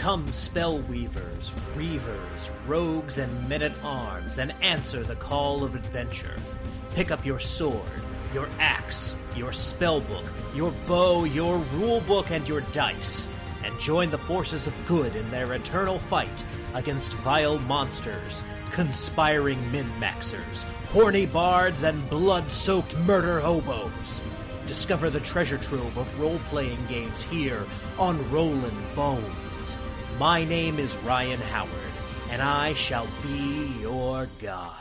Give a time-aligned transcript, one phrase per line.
[0.00, 6.36] Come, spell weavers, reavers, rogues, and men at arms, and answer the call of adventure.
[6.94, 7.82] Pick up your sword,
[8.32, 10.24] your axe, your spellbook,
[10.54, 13.28] your bow, your rulebook, and your dice,
[13.62, 20.62] and join the forces of good in their eternal fight against vile monsters, conspiring min-maxers,
[20.92, 24.22] horny bards, and blood-soaked murder hobos.
[24.66, 27.66] Discover the treasure trove of role-playing games here
[27.98, 29.49] on Rollin' Bones.
[30.20, 31.70] My name is Ryan Howard,
[32.28, 34.74] and I shall be your guide.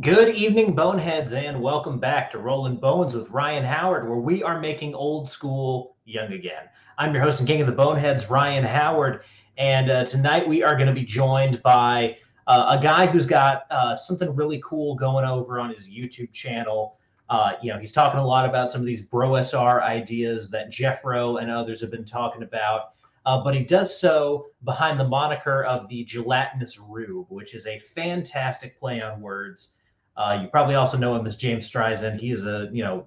[0.00, 4.58] Good evening, Boneheads, and welcome back to Rolling Bones with Ryan Howard, where we are
[4.58, 6.64] making old school young again.
[6.98, 9.22] I'm your host and king of the Boneheads, Ryan Howard,
[9.56, 12.16] and uh, tonight we are going to be joined by
[12.48, 16.98] uh, a guy who's got uh, something really cool going over on his YouTube channel.
[17.30, 21.40] Uh, you know, he's talking a lot about some of these BroSR ideas that Jeffro
[21.40, 22.94] and others have been talking about.
[23.24, 27.78] Uh, but he does so behind the moniker of the gelatinous rube, which is a
[27.78, 29.74] fantastic play on words
[30.18, 32.18] uh, you probably also know him as James Streisand.
[32.18, 33.06] He is a, you know,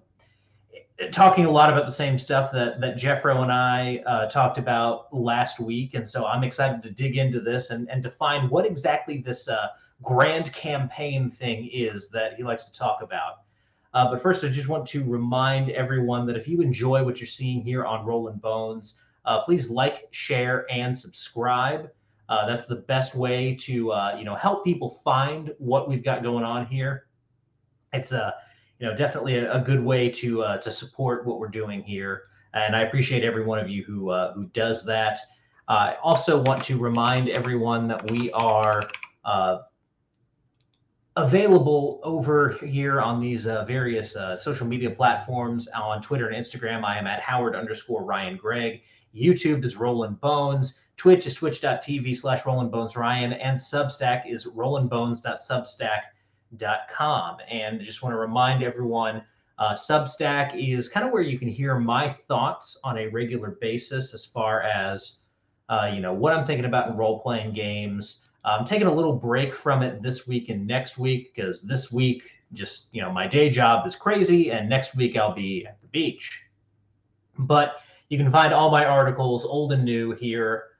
[1.11, 5.13] talking a lot about the same stuff that that Jeffro and I uh, talked about
[5.13, 9.19] last week, and so I'm excited to dig into this and and define what exactly
[9.19, 9.69] this uh,
[10.01, 13.41] grand campaign thing is that he likes to talk about.
[13.93, 17.27] Uh, but first, I just want to remind everyone that if you enjoy what you're
[17.27, 21.89] seeing here on Rolling Bones, uh, please like, share, and subscribe.
[22.29, 26.23] Uh, that's the best way to uh, you know help people find what we've got
[26.23, 27.07] going on here.
[27.91, 28.35] It's a
[28.81, 32.23] you know definitely a, a good way to uh, to support what we're doing here,
[32.53, 35.19] and I appreciate every one of you who uh, who does that.
[35.67, 38.89] I also want to remind everyone that we are
[39.23, 39.59] uh,
[41.15, 46.83] available over here on these uh, various uh, social media platforms on Twitter and Instagram.
[46.83, 48.81] I am at Howard underscore Ryan Gregg.
[49.15, 50.79] YouTube is Rolling Bones.
[50.97, 54.47] Twitch is twitch.tv slash Rolling Bones Ryan, and Substack is
[56.57, 57.37] rollingbones.substack.com.
[57.49, 59.23] And I just want to remind everyone
[59.59, 64.13] uh, Substack is kind of where you can hear my thoughts on a regular basis
[64.13, 65.19] as far as
[65.69, 68.25] uh, you know what I'm thinking about in role playing games.
[68.43, 72.23] I'm taking a little break from it this week and next week because this week
[72.53, 75.87] just you know my day job is crazy, and next week I'll be at the
[75.87, 76.41] beach.
[77.37, 80.70] But you can find all my articles, old and new, here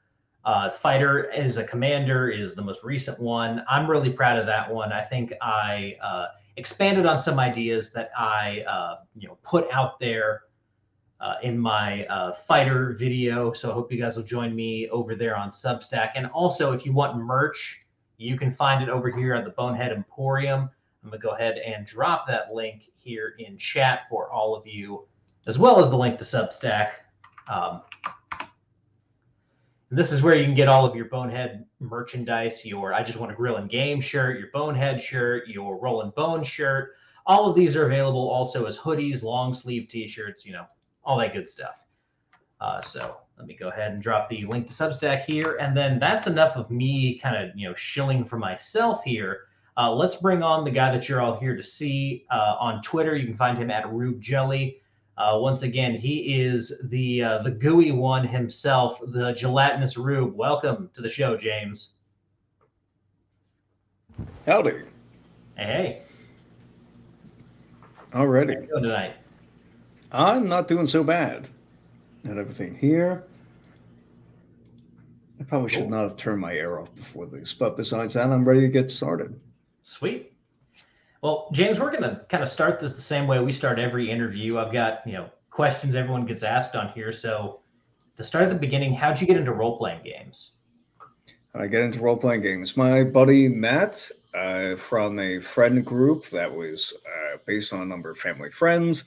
[0.44, 3.62] uh, Fighter as a commander is the most recent one.
[3.68, 4.92] I'm really proud of that one.
[4.92, 6.26] I think I uh,
[6.56, 10.42] expanded on some ideas that I uh, you know put out there
[11.20, 13.52] uh, in my uh, fighter video.
[13.52, 16.10] So I hope you guys will join me over there on Substack.
[16.16, 17.84] And also, if you want merch,
[18.18, 20.68] you can find it over here at the Bonehead Emporium.
[21.04, 25.06] I'm gonna go ahead and drop that link here in chat for all of you,
[25.46, 26.90] as well as the link to Substack.
[27.48, 27.82] Um,
[29.92, 33.30] this is where you can get all of your Bonehead merchandise, your I Just Want
[33.30, 36.92] to Grill and Game shirt, your Bonehead shirt, your Roll and Bone shirt.
[37.26, 40.64] All of these are available also as hoodies, long sleeve t shirts, you know,
[41.04, 41.86] all that good stuff.
[42.60, 45.56] Uh, so let me go ahead and drop the link to Substack here.
[45.60, 49.40] And then that's enough of me kind of, you know, shilling for myself here.
[49.76, 53.16] Uh, let's bring on the guy that you're all here to see uh, on Twitter.
[53.16, 54.81] You can find him at Rube Jelly.
[55.18, 60.34] Uh, once again, he is the uh, the gooey one himself, the gelatinous rube.
[60.34, 61.98] Welcome to the show, James.
[64.46, 64.82] Howdy.
[65.56, 66.02] Hey.
[68.12, 68.26] How
[68.80, 69.16] tonight?
[70.10, 71.48] I'm not doing so bad.
[72.24, 73.24] And everything here.
[75.40, 78.44] I probably should not have turned my air off before this, but besides that, I'm
[78.44, 79.40] ready to get started.
[79.82, 80.31] Sweet.
[81.22, 84.10] Well, James, we're going to kind of start this the same way we start every
[84.10, 84.58] interview.
[84.58, 87.12] I've got, you know, questions everyone gets asked on here.
[87.12, 87.60] So
[88.16, 90.50] to start at the beginning, how'd you get into role playing games?
[91.54, 92.76] I get into role playing games.
[92.76, 98.10] My buddy Matt, uh, from a friend group that was uh, based on a number
[98.10, 99.04] of family friends,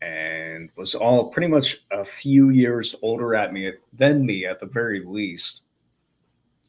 [0.00, 4.66] and was all pretty much a few years older at me than me at the
[4.66, 5.62] very least.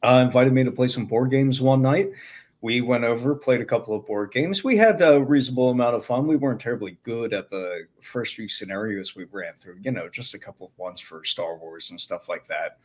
[0.04, 2.10] Uh, invited me to play some board games one night
[2.62, 4.64] we went over, played a couple of board games.
[4.64, 6.28] We had a reasonable amount of fun.
[6.28, 10.34] We weren't terribly good at the first few scenarios we ran through, you know, just
[10.34, 12.80] a couple of ones for Star Wars and stuff like that.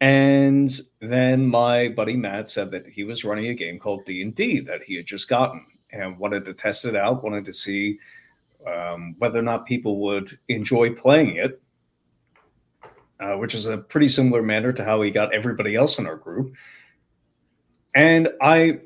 [0.00, 0.70] And
[1.00, 4.96] then my buddy Matt said that he was running a game called D&D that he
[4.96, 7.98] had just gotten and wanted to test it out, wanted to see
[8.66, 11.60] um, whether or not people would enjoy playing it.
[13.20, 16.16] uh, which is a pretty similar manner to how he got everybody else in our
[16.16, 16.54] group.
[17.94, 18.80] And I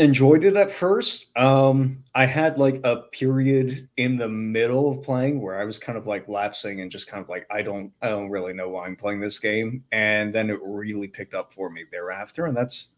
[0.00, 1.36] enjoyed it at first.
[1.36, 5.98] Um, I had like a period in the middle of playing where I was kind
[5.98, 8.86] of like lapsing and just kind of like I don't I don't really know why
[8.86, 12.94] I'm playing this game, and then it really picked up for me thereafter, and that's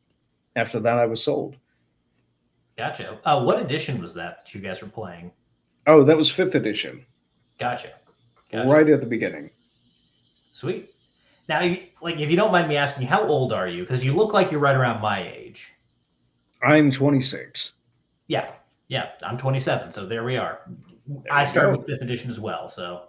[0.56, 1.56] after that I was sold.
[2.78, 3.18] Gotcha.
[3.24, 5.32] Uh, what edition was that that you guys were playing?
[5.86, 7.04] Oh, that was fifth edition.
[7.58, 7.90] Gotcha.
[8.50, 8.68] gotcha.
[8.68, 9.50] Right at the beginning.
[10.52, 10.94] Sweet.
[11.48, 11.60] Now,
[12.00, 13.82] like, if you don't mind me asking, how old are you?
[13.82, 15.41] Because you look like you're right around my age.
[16.62, 17.72] I'm 26.
[18.28, 18.52] Yeah,
[18.88, 19.92] yeah, I'm 27.
[19.92, 20.60] So there we are.
[21.06, 22.70] There I started with fifth edition as well.
[22.70, 23.08] So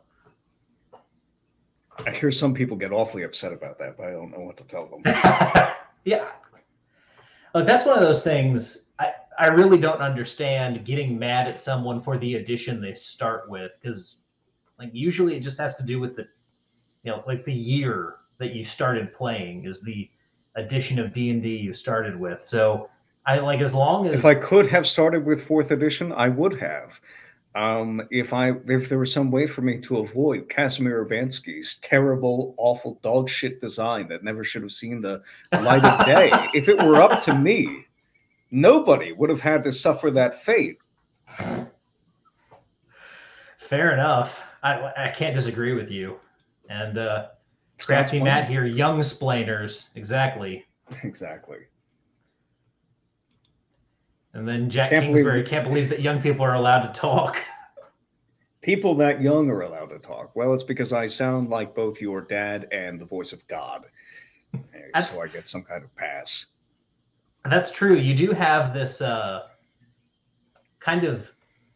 [2.06, 4.64] I hear some people get awfully upset about that, but I don't know what to
[4.64, 5.02] tell them.
[6.06, 6.28] yeah,
[7.54, 8.86] uh, that's one of those things.
[9.00, 13.72] I I really don't understand getting mad at someone for the edition they start with
[13.82, 14.18] because,
[14.80, 16.28] like, usually it just has to do with the,
[17.04, 20.10] you know, like the year that you started playing is the
[20.56, 22.44] edition of D and D you started with.
[22.44, 22.90] So
[23.26, 26.60] I like as long as if I could have started with fourth edition, I would
[26.60, 27.00] have.
[27.56, 32.56] Um, if I if there was some way for me to avoid Casimir Urbanski's terrible,
[32.58, 35.22] awful dog shit design that never should have seen the
[35.52, 37.86] light of day, if it were up to me,
[38.50, 40.80] nobody would have had to suffer that fate.
[43.58, 44.38] Fair enough.
[44.64, 46.20] I I can't disagree with you.
[46.70, 47.28] And uh
[47.78, 50.66] Scrappy Matt here, young splainers, exactly.
[51.04, 51.58] Exactly.
[54.34, 57.38] And then Jack can't Kingsbury believe can't believe that young people are allowed to talk.
[58.62, 60.36] People that young are allowed to talk.
[60.36, 63.86] Well, it's because I sound like both your dad and the voice of God.
[65.02, 66.46] so I get some kind of pass.
[67.44, 67.98] That's true.
[67.98, 69.48] You do have this uh,
[70.80, 71.30] kind of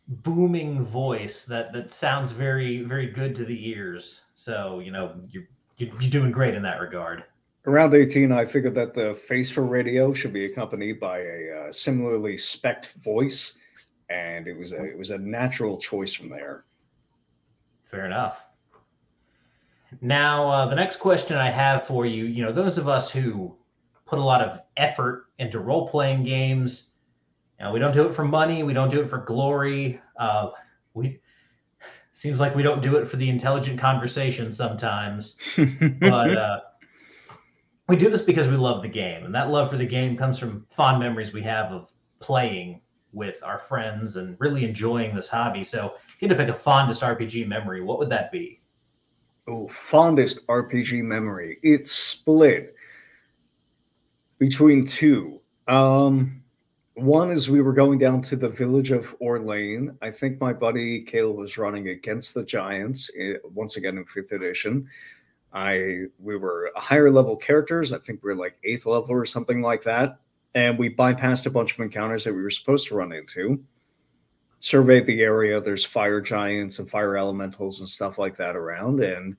[0.07, 4.21] booming voice that that sounds very very good to the ears.
[4.35, 7.25] So you know you're you're doing great in that regard
[7.67, 11.71] around 18 i figured that the face for radio should be accompanied by a uh,
[11.71, 13.57] similarly spec voice
[14.09, 16.65] and it was a it was a natural choice from there.
[17.83, 18.45] Fair enough.
[20.01, 23.55] Now uh, the next question i have for you you know those of us who
[24.05, 26.91] put a lot of effort into role-playing games
[27.59, 30.49] you know, we don't do it for money we don't do it for glory uh,
[30.93, 31.19] we
[32.11, 35.37] seems like we don't do it for the intelligent conversation sometimes
[36.01, 36.59] but uh,
[37.87, 40.37] we do this because we love the game, and that love for the game comes
[40.37, 42.81] from fond memories we have of playing
[43.13, 45.63] with our friends and really enjoying this hobby.
[45.63, 48.59] So, if you had to pick a fondest RPG memory, what would that be?
[49.47, 51.57] Oh, fondest RPG memory.
[51.63, 52.75] It's split
[54.39, 55.39] between two.
[55.67, 56.43] Um,
[56.95, 59.95] one is we were going down to the village of Orlane.
[60.01, 64.31] I think my buddy Caleb was running against the Giants eh, once again in fifth
[64.31, 64.87] edition.
[65.57, 67.91] I we were higher level characters.
[67.91, 70.19] I think we are like eighth level or something like that.
[70.53, 73.63] And we bypassed a bunch of encounters that we were supposed to run into.
[74.59, 75.59] Surveyed the area.
[75.59, 79.01] There's fire giants and fire elementals and stuff like that around.
[79.01, 79.35] And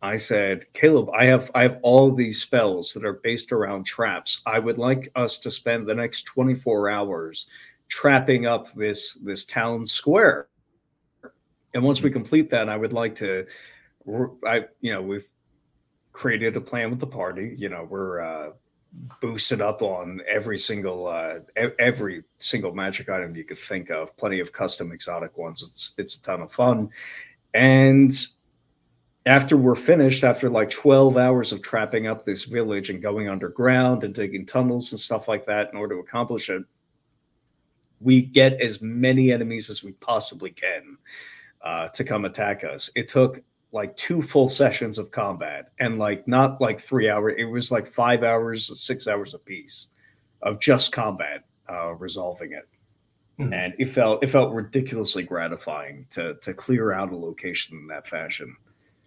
[0.00, 4.40] I said, Caleb, I have I have all these spells that are based around traps.
[4.46, 7.46] I would like us to spend the next 24 hours
[7.88, 10.48] trapping up this this town square.
[11.74, 12.14] And once we hmm.
[12.14, 13.44] complete that, I would like to
[14.46, 15.28] I you know, we've
[16.18, 17.54] created a plan with the party.
[17.56, 18.50] You know, we're uh,
[19.20, 21.38] boosted up on every single uh,
[21.78, 24.14] every single magic item you could think of.
[24.16, 25.62] Plenty of custom exotic ones.
[25.62, 26.90] It's it's a ton of fun.
[27.54, 28.12] And
[29.26, 34.02] after we're finished, after like 12 hours of trapping up this village and going underground
[34.02, 36.64] and digging tunnels and stuff like that in order to accomplish it,
[38.00, 40.98] we get as many enemies as we possibly can
[41.62, 42.90] uh, to come attack us.
[42.96, 43.40] It took
[43.72, 47.86] like two full sessions of combat and like not like three hours it was like
[47.86, 49.88] five hours six hours a piece
[50.42, 52.68] of just combat uh resolving it.
[53.38, 53.52] Mm-hmm.
[53.52, 58.08] and it felt it felt ridiculously gratifying to to clear out a location in that
[58.08, 58.56] fashion.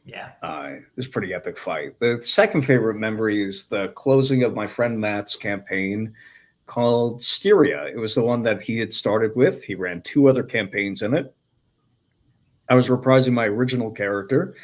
[0.05, 0.29] Yeah.
[0.41, 1.99] Uh it was pretty epic fight.
[1.99, 6.13] The second favorite memory is the closing of my friend matt's campaign
[6.65, 7.87] called styria.
[7.87, 9.63] It was the one that he had started with.
[9.63, 11.35] He ran two other campaigns in it
[12.71, 14.55] I was reprising my original character,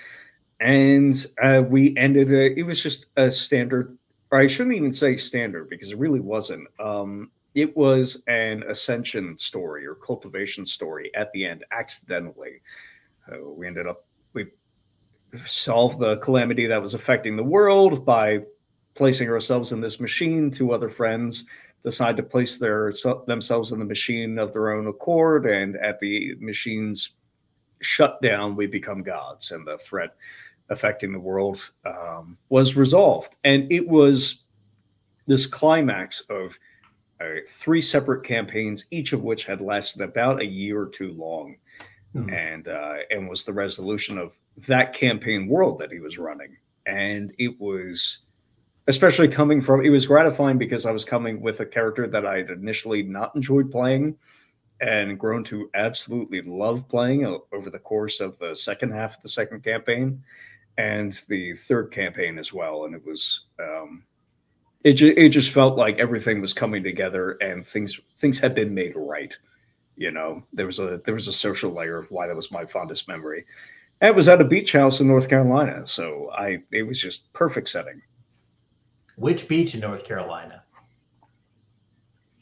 [0.62, 2.32] and uh, we ended.
[2.32, 3.98] It was just a standard,
[4.32, 6.70] or I shouldn't even say standard because it really wasn't.
[6.80, 12.62] Um, it was an ascension story or cultivation story at the end, accidentally.
[13.30, 14.46] Uh, we ended up we
[15.36, 18.40] solved the calamity that was affecting the world by
[18.94, 20.50] placing ourselves in this machine.
[20.50, 21.44] Two other friends
[21.84, 22.94] decide to place their
[23.28, 27.18] themselves in the machine of their own accord, and at the machine's
[27.82, 30.16] shut down, we become gods, and the threat
[30.70, 33.36] affecting the world um, was resolved.
[33.44, 34.44] And it was
[35.26, 36.58] this climax of
[37.22, 41.58] uh, three separate campaigns, each of which had lasted about a year or two long,
[42.16, 42.30] mm-hmm.
[42.30, 46.58] and uh, and was the resolution of that campaign world that he was running.
[46.86, 48.20] And it was
[48.88, 52.38] especially coming from it was gratifying because I was coming with a character that I
[52.38, 54.16] had initially not enjoyed playing
[54.82, 59.30] and grown to absolutely love playing over the course of the second half of the
[59.30, 60.22] second campaign
[60.78, 62.86] and the third campaign as well.
[62.86, 64.04] And it was um,
[64.84, 68.74] it, ju- it just felt like everything was coming together and things things had been
[68.74, 69.36] made right.
[69.96, 72.66] You know, there was a there was a social layer of why that was my
[72.66, 73.46] fondest memory.
[74.00, 77.34] And it was at a beach house in North Carolina, so I it was just
[77.34, 78.02] perfect setting.
[79.16, 80.64] Which beach in North Carolina?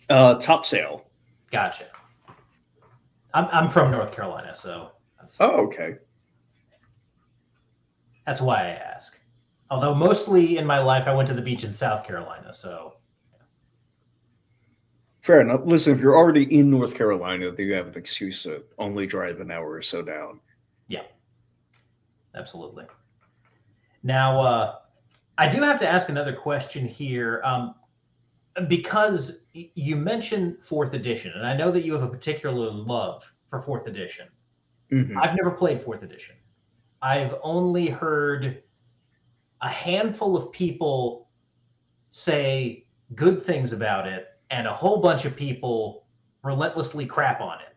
[0.10, 1.06] Uh, Topsail.
[1.52, 1.86] Gotcha.
[3.36, 4.92] I'm I'm from North Carolina, so.
[5.42, 5.96] oh, okay.
[8.26, 9.20] That's why I ask.
[9.70, 12.54] Although mostly in my life, I went to the beach in South Carolina.
[12.54, 12.94] So.
[15.20, 15.62] Fair enough.
[15.66, 19.42] Listen, if you're already in North Carolina, then you have an excuse to only drive
[19.42, 20.40] an hour or so down.
[20.88, 21.04] Yeah.
[22.36, 22.86] Absolutely.
[24.04, 24.76] Now, uh,
[25.38, 27.42] I do have to ask another question here.
[27.44, 27.76] Um,
[28.68, 33.62] because you mentioned fourth edition, and I know that you have a particular love for
[33.62, 34.28] fourth edition.
[34.92, 35.18] Mm-hmm.
[35.18, 36.36] I've never played fourth edition.
[37.02, 38.64] I've only heard
[39.62, 41.30] a handful of people
[42.10, 46.06] say good things about it, and a whole bunch of people
[46.44, 47.76] relentlessly crap on it.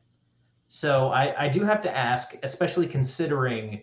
[0.68, 3.82] So I, I do have to ask, especially considering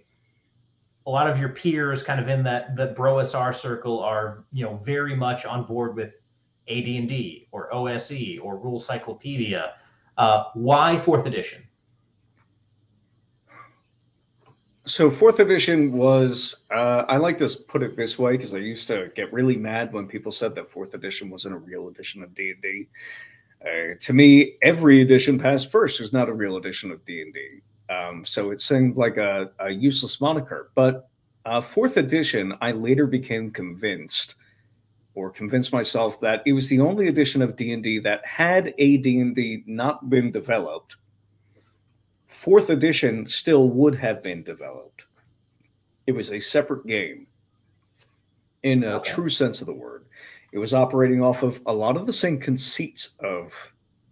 [1.08, 4.80] a lot of your peers kind of in that the BroSR circle are, you know,
[4.84, 6.14] very much on board with
[6.68, 9.74] AD&D or OSE or Rules Cyclopedia.
[10.18, 11.64] Uh, why fourth edition?
[14.88, 18.88] So fourth edition was uh, I like to put it this way because I used
[18.88, 22.36] to get really mad when people said that fourth edition wasn't a real edition of
[22.36, 22.88] D and D.
[23.66, 27.34] Uh, to me, every edition past first is not a real edition of D and
[27.34, 27.62] D.
[27.90, 30.70] Um, so it seemed like a, a useless moniker.
[30.76, 31.10] But
[31.46, 34.36] uh, fourth edition, I later became convinced,
[35.16, 38.74] or convince myself that it was the only edition of D and D that had
[38.78, 40.98] a D and D not been developed
[42.36, 45.06] fourth edition still would have been developed.
[46.06, 47.28] It was a separate game
[48.64, 49.12] in a okay.
[49.12, 50.06] true sense of the word.
[50.52, 53.54] It was operating off of a lot of the same conceits of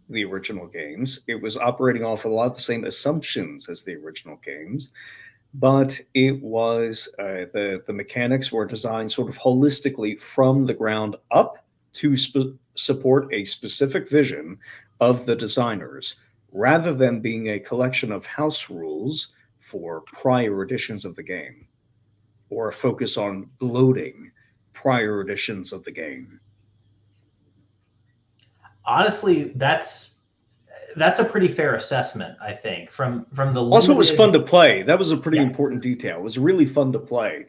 [0.09, 1.21] the original games.
[1.27, 4.91] It was operating off a lot of the same assumptions as the original games,
[5.53, 11.15] but it was uh, the the mechanics were designed sort of holistically from the ground
[11.31, 14.57] up to sp- support a specific vision
[14.99, 16.15] of the designers
[16.51, 19.29] rather than being a collection of house rules
[19.59, 21.67] for prior editions of the game
[22.49, 24.31] or a focus on bloating
[24.73, 26.39] prior editions of the game.
[28.85, 30.11] Honestly, that's
[30.95, 32.91] that's a pretty fair assessment, I think.
[32.91, 34.83] From from the also, it was fun to play.
[34.83, 35.43] That was a pretty yeah.
[35.43, 36.17] important detail.
[36.17, 37.45] It was really fun to play.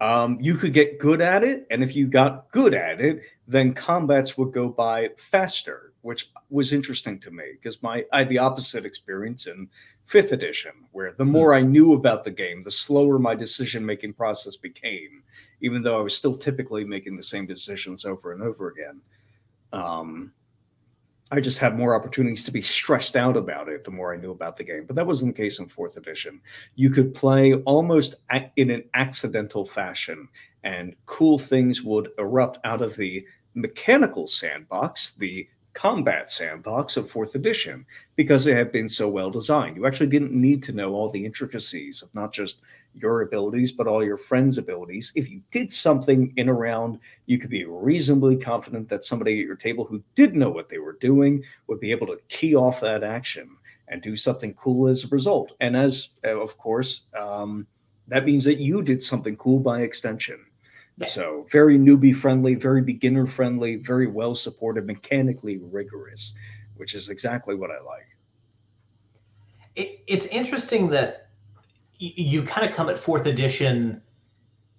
[0.00, 3.74] Um, you could get good at it, and if you got good at it, then
[3.74, 8.38] combats would go by faster which was interesting to me because my I had the
[8.38, 9.68] opposite experience in
[10.04, 11.32] fifth edition, where the hmm.
[11.32, 15.22] more I knew about the game, the slower my decision making process became,
[15.60, 19.00] even though I was still typically making the same decisions over and over again.
[19.72, 20.32] Um,
[21.30, 24.30] I just had more opportunities to be stressed out about it the more I knew
[24.30, 24.84] about the game.
[24.86, 26.40] But that wasn't the case in fourth edition.
[26.74, 28.16] You could play almost
[28.56, 30.28] in an accidental fashion,
[30.64, 37.36] and cool things would erupt out of the mechanical sandbox, the combat sandbox of fourth
[37.36, 39.76] edition because it had been so well designed.
[39.76, 42.62] You actually didn't need to know all the intricacies of not just
[42.94, 45.12] your abilities, but all your friends' abilities.
[45.14, 49.46] If you did something in a round, you could be reasonably confident that somebody at
[49.46, 52.80] your table who did know what they were doing would be able to key off
[52.80, 53.56] that action
[53.88, 55.52] and do something cool as a result.
[55.60, 57.66] And as, of course, um,
[58.08, 60.44] that means that you did something cool by extension.
[61.06, 66.32] So very newbie friendly, very beginner friendly, very well supported, mechanically rigorous,
[66.76, 68.16] which is exactly what I like.
[69.76, 71.27] It, it's interesting that
[71.98, 74.00] you kind of come at fourth edition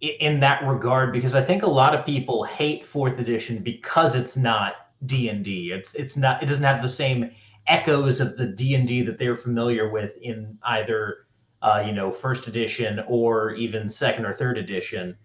[0.02, 4.38] in that regard because I think a lot of people hate fourth edition because it's
[4.38, 5.72] not D and D.
[5.72, 7.32] It's it's not it doesn't have the same
[7.68, 11.28] echoes of the D and D that they're familiar with in either
[11.62, 15.18] uh, you know first edition or even second or third edition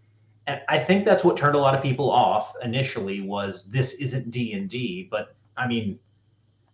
[0.47, 4.31] and I think that's what turned a lot of people off initially was this isn't
[4.31, 5.09] D and D.
[5.11, 5.99] But I mean,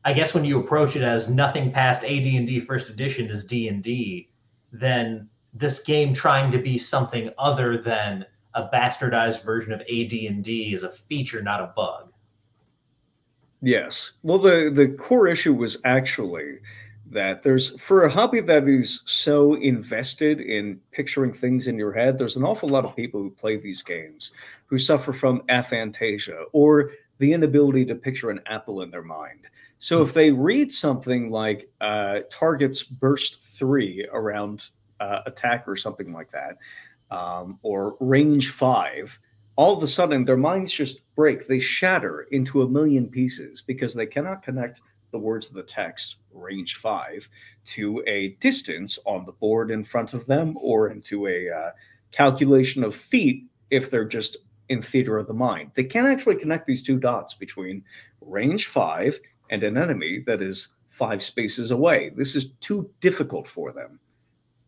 [0.05, 3.45] I guess when you approach it as nothing past AD and D first edition is
[3.45, 4.29] D and D,
[4.73, 8.25] then this game trying to be something other than
[8.55, 12.13] a bastardized version of AD&D is a feature, not a bug.
[13.63, 14.13] Yes.
[14.23, 16.61] Well, the the core issue was actually
[17.11, 22.17] that there's for a hobby that is so invested in picturing things in your head,
[22.17, 24.33] there's an awful lot of people who play these games
[24.67, 29.49] who suffer from aphantasia or the inability to picture an apple in their mind.
[29.83, 34.67] So if they read something like uh, targets burst three around
[35.01, 36.59] uh, attack or something like that,
[37.11, 39.19] um, or range five,
[39.57, 41.49] all of a sudden their minds just break.
[41.49, 44.83] They shatter into a million pieces because they cannot connect
[45.13, 47.27] the words of the text, range five,
[47.69, 51.71] to a distance on the board in front of them or into a uh,
[52.13, 54.37] calculation of feet if they're just
[54.69, 55.71] in theater of the mind.
[55.73, 57.83] They can't actually connect these two dots between
[58.21, 59.19] range five
[59.51, 62.11] and an enemy that is five spaces away.
[62.17, 64.01] This is too difficult for them.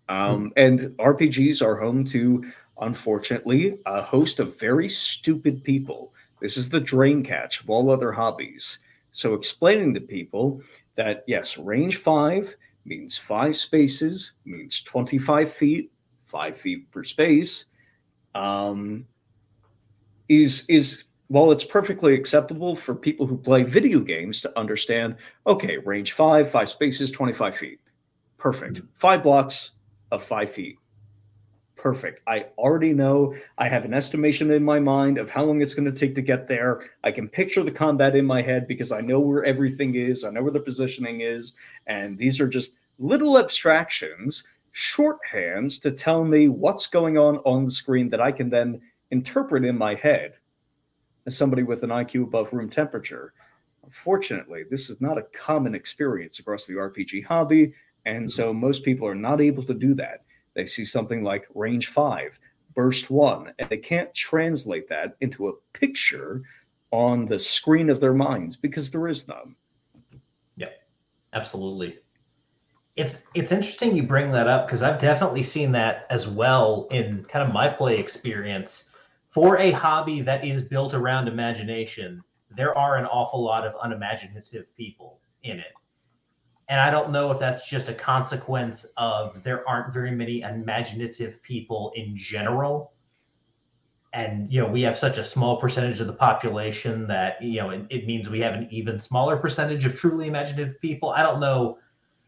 [0.08, 0.52] Um, mm.
[0.56, 2.44] And RPGs are home to,
[2.80, 6.12] unfortunately, a host of very stupid people.
[6.40, 8.80] This is the drain catch of all other hobbies.
[9.12, 10.62] So, explaining to people
[10.96, 15.92] that yes, range five means five spaces, means 25 feet,
[16.24, 17.66] five feet per space,
[18.34, 19.06] um,
[20.28, 25.78] is is while it's perfectly acceptable for people who play video games to understand, okay,
[25.78, 27.80] range five, five spaces, 25 feet.
[28.36, 28.74] Perfect.
[28.74, 28.86] Mm-hmm.
[28.96, 29.70] Five blocks,
[30.10, 30.76] of five feet.
[31.74, 32.20] Perfect.
[32.26, 33.34] I already know.
[33.56, 36.20] I have an estimation in my mind of how long it's going to take to
[36.20, 36.90] get there.
[37.02, 40.24] I can picture the combat in my head because I know where everything is.
[40.24, 41.54] I know where the positioning is.
[41.86, 44.44] And these are just little abstractions,
[44.76, 49.64] shorthands to tell me what's going on on the screen that I can then interpret
[49.64, 50.34] in my head
[51.26, 53.32] as somebody with an IQ above room temperature.
[53.84, 57.74] Unfortunately, this is not a common experience across the RPG hobby.
[58.04, 58.60] And so mm-hmm.
[58.60, 60.24] most people are not able to do that.
[60.54, 62.38] They see something like range five,
[62.74, 66.42] burst one, and they can't translate that into a picture
[66.90, 69.56] on the screen of their minds because there is none.
[70.56, 70.68] Yeah,
[71.32, 71.98] absolutely.
[72.96, 77.24] It's it's interesting you bring that up because I've definitely seen that as well in
[77.24, 78.90] kind of my play experience.
[79.32, 82.22] For a hobby that is built around imagination,
[82.54, 85.72] there are an awful lot of unimaginative people in it
[86.72, 91.42] and I don't know if that's just a consequence of there aren't very many imaginative
[91.42, 92.94] people in general.
[94.14, 97.68] And, you know, we have such a small percentage of the population that, you know,
[97.68, 101.10] it, it means we have an even smaller percentage of truly imaginative people.
[101.10, 101.76] I don't know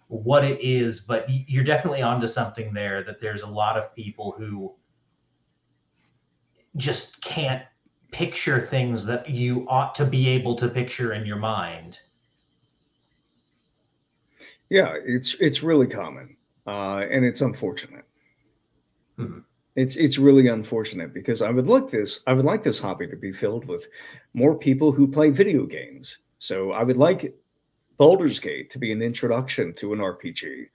[0.09, 4.35] what it is, but you're definitely onto something there that there's a lot of people
[4.37, 4.75] who
[6.77, 7.63] just can't
[8.13, 11.99] picture things that you ought to be able to picture in your mind
[14.71, 18.05] yeah, it's it's really common, uh, and it's unfortunate.
[19.19, 19.41] Mm-hmm.
[19.77, 23.17] It's it's really unfortunate because I would like this I would like this hobby to
[23.17, 23.87] be filled with
[24.33, 26.19] more people who play video games.
[26.39, 27.35] So I would like
[27.99, 30.67] Baldur's Gate to be an introduction to an RPG.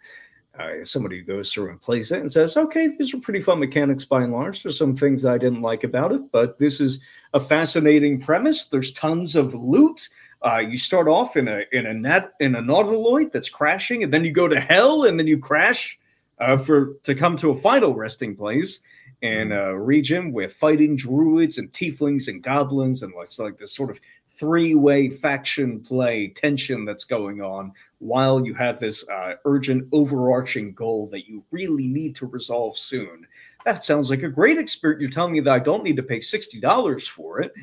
[0.57, 4.03] Uh, somebody goes through and plays it and says, "Okay, these are pretty fun mechanics
[4.03, 4.63] by and large.
[4.63, 7.01] There's some things I didn't like about it, but this is
[7.33, 8.65] a fascinating premise.
[8.65, 10.09] There's tons of loot.
[10.41, 14.13] Uh, you start off in a in a net in a nautiloid that's crashing, and
[14.13, 15.99] then you go to hell, and then you crash
[16.39, 18.79] uh, for to come to a final resting place
[19.21, 19.69] in mm-hmm.
[19.69, 23.99] a region with fighting druids and tieflings and goblins, and it's like this sort of
[24.37, 31.07] three-way faction play tension that's going on while you have this uh, urgent overarching goal
[31.11, 33.27] that you really need to resolve soon.
[33.65, 35.01] That sounds like a great experience.
[35.01, 37.53] You're telling me that I don't need to pay sixty dollars for it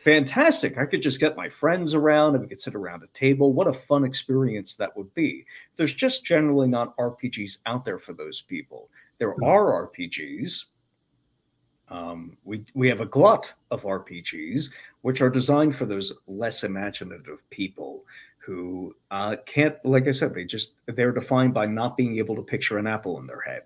[0.00, 0.78] fantastic.
[0.78, 3.52] I could just get my friends around and we could sit around a table.
[3.52, 5.44] What a fun experience that would be.
[5.76, 8.88] There's just generally not RPGs out there for those people.
[9.18, 9.44] There hmm.
[9.44, 10.64] are RPGs.
[11.90, 14.70] Um, we we have a glut of RPGs
[15.02, 18.04] which are designed for those less imaginative people
[18.40, 22.42] who uh, can't, like I said, they just they're defined by not being able to
[22.42, 23.62] picture an apple in their head.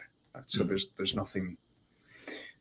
[0.46, 0.68] So mm-hmm.
[0.68, 1.56] there's there's nothing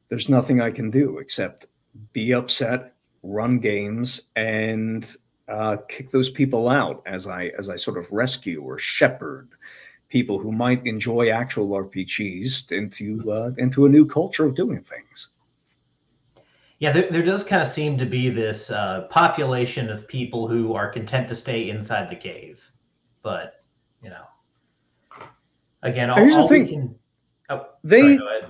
[0.10, 1.68] there's nothing I can do except
[2.12, 5.06] be upset run games and
[5.48, 9.50] uh, kick those people out as I as I sort of rescue or shepherd
[10.10, 15.30] people who might enjoy actual RPGs into uh, into a new culture of doing things.
[16.80, 20.74] Yeah, there, there does kind of seem to be this uh, population of people who
[20.74, 22.60] are content to stay inside the cave,
[23.22, 23.62] but
[24.02, 24.26] you know,
[25.84, 26.96] again, all, here's all the thing: can,
[27.50, 28.42] oh, they sorry,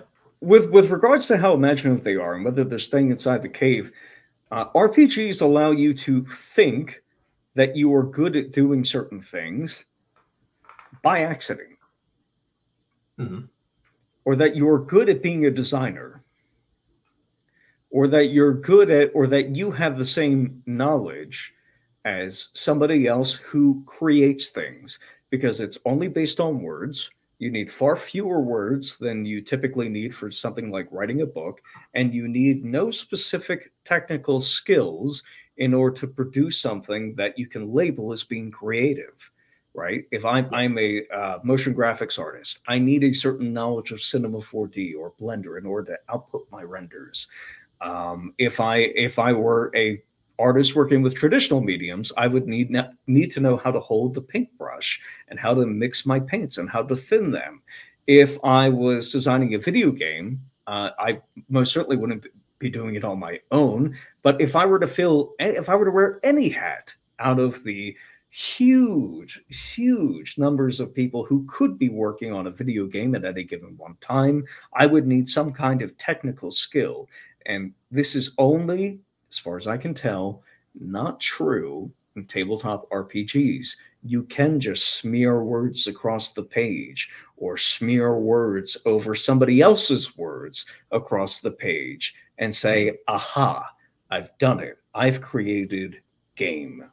[0.42, 3.92] with with regards to how imaginative they are and whether they're staying inside the cave
[4.54, 7.02] uh, RPGs allow you to think
[7.56, 9.86] that you are good at doing certain things
[11.02, 11.70] by accident.
[13.20, 13.42] Mm-hmm.
[14.26, 16.23] or that you're good at being a designer,
[17.94, 21.54] or that you're good at, or that you have the same knowledge
[22.06, 24.98] as somebody else who creates things
[25.30, 27.12] because it's only based on words.
[27.38, 31.62] You need far fewer words than you typically need for something like writing a book,
[31.94, 35.22] and you need no specific technical skills
[35.58, 39.30] in order to produce something that you can label as being creative
[39.76, 40.04] right?
[40.12, 44.40] If I'm I'm a uh, motion graphics artist, I need a certain knowledge of Cinema
[44.40, 47.28] 4D or Blender in order to output my renders.
[47.84, 50.02] Um, if I if I were a
[50.40, 52.76] artist working with traditional mediums, I would need
[53.08, 56.70] need to know how to hold the paintbrush and how to mix my paints and
[56.70, 57.62] how to thin them.
[58.08, 62.26] If I was designing a video game, uh, I most certainly wouldn't
[62.60, 63.96] be doing it on my own.
[64.24, 67.64] But if I were to fill, if I were to wear any hat out of
[67.64, 67.96] the
[68.30, 73.44] huge, huge numbers of people who could be working on a video game at any
[73.44, 74.44] given one time,
[74.74, 77.08] I would need some kind of technical skill.
[77.46, 79.00] And this is only,
[79.32, 80.44] as far as I can tell,
[80.80, 83.76] not true in tabletop RPGs.
[84.04, 90.66] You can just smear words across the page or smear words over somebody else's words
[90.92, 93.70] across the page and say, aha,
[94.10, 94.78] I've done it.
[94.94, 96.02] I've created
[96.36, 96.90] game.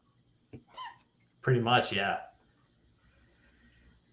[1.42, 2.18] Pretty much, yeah.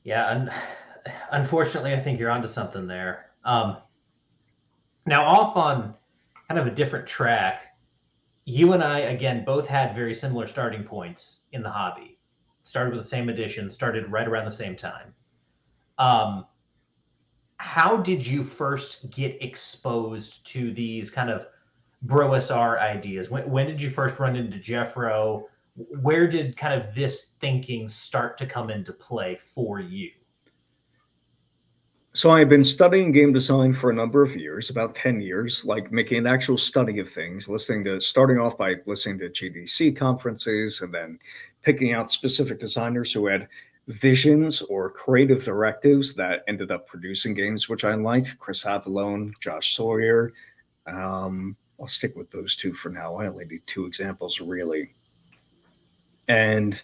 [0.03, 0.51] Yeah, and
[1.31, 3.27] unfortunately, I think you're onto something there.
[3.43, 3.77] Um,
[5.05, 5.93] now, off on
[6.47, 7.77] kind of a different track,
[8.45, 12.17] you and I, again, both had very similar starting points in the hobby.
[12.63, 15.13] Started with the same edition, started right around the same time.
[15.97, 16.45] Um,
[17.57, 21.47] how did you first get exposed to these kind of
[22.05, 23.29] BroSR ideas?
[23.29, 25.45] When, when did you first run into Jeffro?
[26.01, 30.09] where did kind of this thinking start to come into play for you?
[32.17, 35.91] So I've been studying game design for a number of years, about 10 years, like
[35.91, 40.81] making an actual study of things, listening to starting off by listening to GDC conferences
[40.81, 41.19] and then
[41.61, 43.47] picking out specific designers who had
[43.87, 48.39] visions or creative directives that ended up producing games which I liked.
[48.39, 50.33] Chris Avellone, Josh Sawyer.
[50.87, 53.17] Um, I'll stick with those two for now.
[53.17, 54.95] I only need two examples really
[56.27, 56.81] and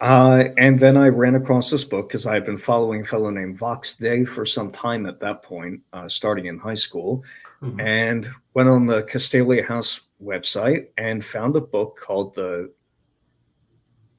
[0.00, 3.30] uh, and then I ran across this book because I had been following a fellow
[3.30, 7.24] named Vox Day for some time at that point, uh, starting in high school,
[7.60, 7.80] mm-hmm.
[7.80, 12.72] and went on the Castalia House website and found a book called the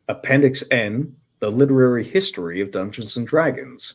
[0.10, 3.94] Appendix N, the Literary History of Dungeons and Dragons.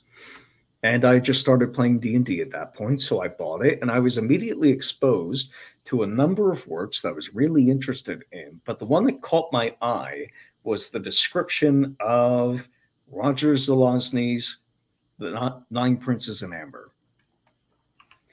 [0.83, 3.99] And I just started playing D&D at that point, so I bought it and I
[3.99, 5.51] was immediately exposed
[5.87, 9.23] to a number of works that I was really interested in, but the one that
[9.23, 10.27] caught my eye
[10.65, 12.69] was the description of
[13.11, 14.59] Roger Zelazny's
[15.19, 16.91] The Nine Princes in Amber.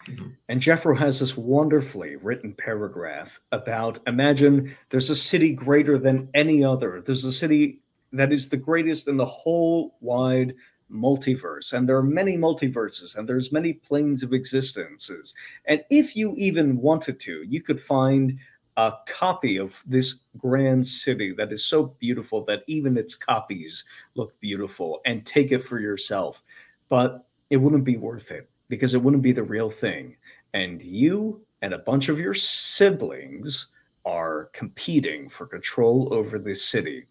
[0.08, 0.30] Mm-hmm.
[0.50, 6.64] And Jeffro has this wonderfully written paragraph about imagine there's a city greater than any
[6.64, 7.04] other.
[7.06, 10.56] There's a city that is the greatest in the whole wide
[10.92, 15.34] multiverse and there are many multiverses and there's many planes of existences
[15.66, 18.38] and if you even wanted to you could find
[18.78, 23.84] a copy of this grand city that is so beautiful that even its copies
[24.16, 26.44] look beautiful and take it for yourself
[26.90, 30.16] but it wouldn't be worth it because it wouldn't be the real thing
[30.54, 33.68] and you and a bunch of your siblings
[34.06, 37.06] are competing for control over this city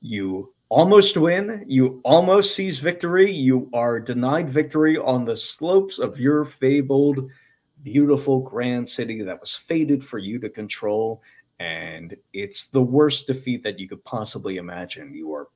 [0.00, 1.64] you almost win.
[1.68, 3.30] You almost seize victory.
[3.30, 7.30] You are denied victory on the slopes of your fabled,
[7.84, 11.22] beautiful grand city that was fated for you to control.
[11.60, 15.14] And it's the worst defeat that you could possibly imagine.
[15.14, 15.48] You are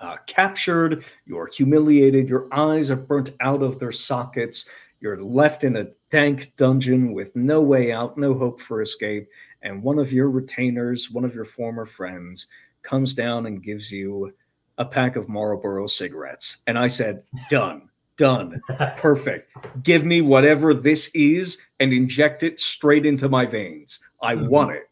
[0.00, 4.68] uh, captured, you are humiliated, your eyes are burnt out of their sockets,
[5.00, 9.28] you're left in a dank dungeon with no way out, no hope for escape.
[9.62, 12.48] And one of your retainers, one of your former friends,
[12.82, 14.34] comes down and gives you
[14.76, 16.58] a pack of Marlboro cigarettes.
[16.66, 18.60] And I said, done, done,
[18.96, 19.50] perfect.
[19.82, 24.00] Give me whatever this is and inject it straight into my veins.
[24.22, 24.48] I mm-hmm.
[24.48, 24.90] want it.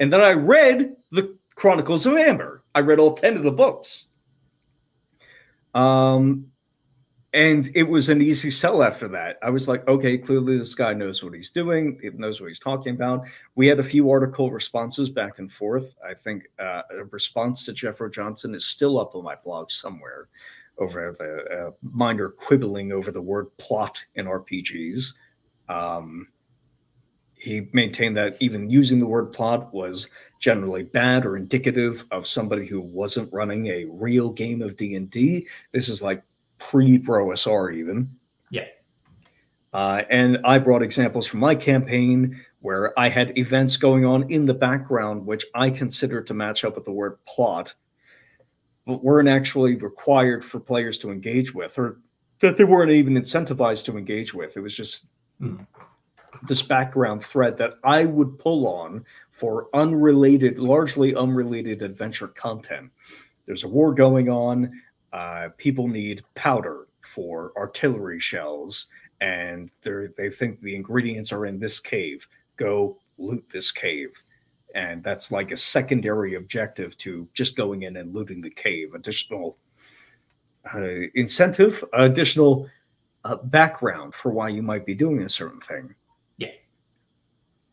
[0.00, 2.62] And then I read the Chronicles of Amber.
[2.74, 4.08] I read all 10 of the books.
[5.74, 6.50] Um,
[7.32, 9.38] and it was an easy sell after that.
[9.42, 11.98] I was like, okay, clearly this guy knows what he's doing.
[12.00, 13.26] He knows what he's talking about.
[13.56, 15.96] We had a few article responses back and forth.
[16.08, 20.28] I think uh, a response to Jeffro Johnson is still up on my blog somewhere
[20.78, 25.14] over the uh, minor quibbling over the word plot in RPGs.
[25.68, 26.28] Um,
[27.34, 30.08] he maintained that even using the word plot was
[30.40, 35.46] generally bad or indicative of somebody who wasn't running a real game of D&D.
[35.72, 36.22] This is like
[36.58, 38.10] pre BroSR even.
[38.50, 38.66] Yeah.
[39.72, 44.46] Uh, and I brought examples from my campaign where I had events going on in
[44.46, 47.74] the background, which I consider to match up with the word plot,
[48.86, 52.00] weren't actually required for players to engage with, or
[52.40, 54.56] that they weren't even incentivized to engage with.
[54.56, 55.56] It was just hmm.
[56.46, 62.90] this background thread that I would pull on for unrelated, largely unrelated adventure content.
[63.46, 64.72] There's a war going on.
[65.12, 68.88] Uh, people need powder for artillery shells
[69.20, 72.26] and they think the ingredients are in this cave.
[72.56, 74.10] Go loot this cave.
[74.74, 78.94] And that's like a secondary objective to just going in and looting the cave.
[78.94, 79.56] Additional
[80.74, 82.68] uh, incentive, additional
[83.24, 85.94] uh, background for why you might be doing a certain thing.
[86.38, 86.48] Yeah.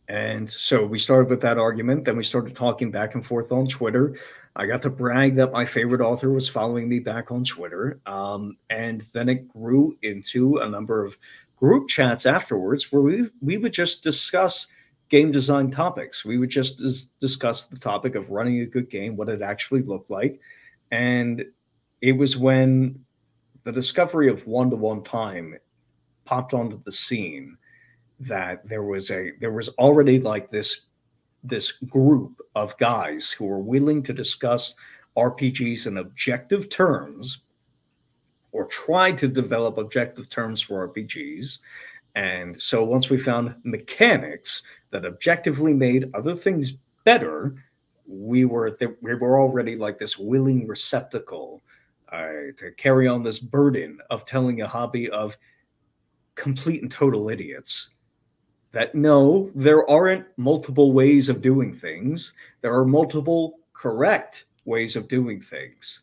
[0.08, 2.06] And so we started with that argument.
[2.06, 4.16] Then we started talking back and forth on Twitter.
[4.56, 8.00] I got to brag that my favorite author was following me back on Twitter.
[8.06, 11.18] Um, and then it grew into a number of
[11.56, 14.68] group chats afterwards where we, we would just discuss
[15.12, 16.26] game design topics.
[16.26, 19.84] We would just dis- discuss the topic of running a good game, what it actually
[19.84, 20.40] looked like.
[20.90, 21.46] And
[22.02, 23.04] it was when
[23.64, 25.56] the discovery of one to one time
[26.26, 27.58] popped onto the scene
[28.22, 30.86] that there was a there was already like this
[31.44, 34.76] this group of guys who were willing to discuss
[35.18, 37.40] RPGs in objective terms
[38.52, 41.60] or try to develop objective terms for RPGs.
[42.16, 46.74] And so once we found mechanics that objectively made other things
[47.04, 47.56] better,
[48.08, 51.62] we were th- we were already like this willing receptacle
[52.12, 55.38] uh, to carry on this burden of telling a hobby of
[56.36, 57.92] complete and total idiots
[58.72, 62.34] that no, there aren't multiple ways of doing things.
[62.62, 66.02] There are multiple correct ways of doing things.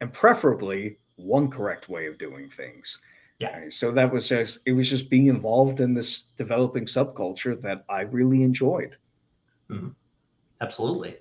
[0.00, 3.00] And preferably one correct way of doing things.
[3.42, 3.68] Yeah.
[3.70, 8.02] So that was just, it was just being involved in this developing subculture that I
[8.02, 8.96] really enjoyed.
[9.68, 9.88] Mm-hmm.
[10.60, 11.16] Absolutely.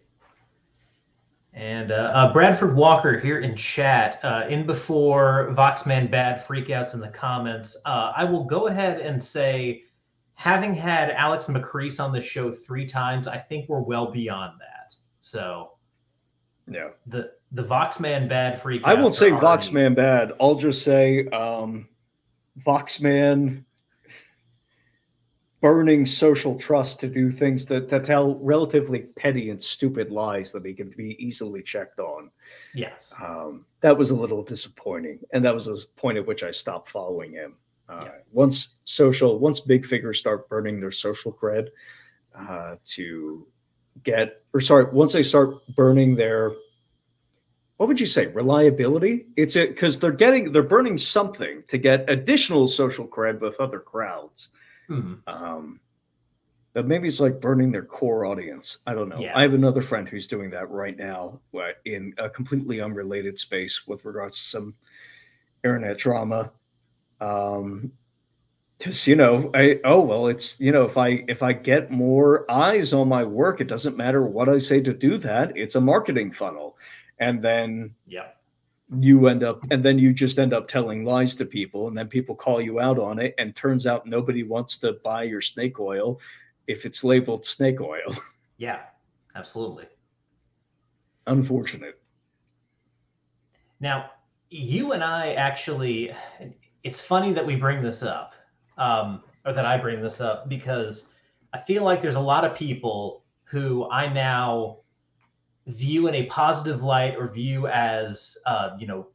[1.53, 6.99] And uh, uh, Bradford Walker here in chat, uh, in before Voxman bad freakouts in
[6.99, 7.75] the comments.
[7.86, 9.84] Uh, I will go ahead and say
[10.36, 14.93] having had Alex Macris on the show three times, I think we're well beyond that.
[15.21, 15.71] So,
[16.69, 18.81] yeah, the the Voxman bad freak.
[18.86, 19.45] I won't say already...
[19.45, 20.34] Voxman bad.
[20.39, 21.89] I'll just say um,
[22.59, 23.65] Voxman
[25.61, 30.65] burning social trust to do things that, to tell relatively petty and stupid lies that
[30.65, 32.31] he can be easily checked on.
[32.73, 33.13] Yes.
[33.21, 35.19] Um, that was a little disappointing.
[35.33, 37.57] And that was the point at which I stopped following him.
[37.87, 38.11] Uh, yeah.
[38.31, 41.67] Once social, once big figures start burning their social cred
[42.35, 43.45] uh, to
[44.03, 46.53] get, or sorry, once they start burning their,
[47.81, 49.25] what would you say, reliability?
[49.35, 53.79] It's it because they're getting, they're burning something to get additional social cred with other
[53.79, 54.49] crowds.
[54.87, 55.15] Mm-hmm.
[55.25, 55.79] Um,
[56.73, 58.77] but maybe it's like burning their core audience.
[58.85, 59.17] I don't know.
[59.17, 59.35] Yeah.
[59.35, 61.39] I have another friend who's doing that right now
[61.85, 64.75] in a completely unrelated space with regards to some
[65.63, 66.51] internet drama
[67.19, 67.91] um
[68.79, 72.49] because you know i oh well it's you know if i if i get more
[72.49, 75.79] eyes on my work it doesn't matter what i say to do that it's a
[75.79, 76.75] marketing funnel
[77.21, 78.27] and then yeah.
[78.99, 82.07] you end up and then you just end up telling lies to people and then
[82.07, 85.79] people call you out on it and turns out nobody wants to buy your snake
[85.79, 86.19] oil
[86.67, 88.15] if it's labeled snake oil.
[88.57, 88.81] Yeah
[89.34, 89.86] absolutely.
[91.25, 91.99] Unfortunate.
[93.79, 94.12] Now
[94.51, 96.12] you and i actually
[96.84, 98.34] it's funny that we bring this up,
[98.77, 101.10] um, or that I bring this up because
[101.53, 104.77] I feel like there's a lot of people who I now
[105.67, 109.08] view in a positive light or view as, uh, you know,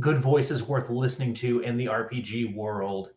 [0.00, 3.10] good voices worth listening to in the RPG world,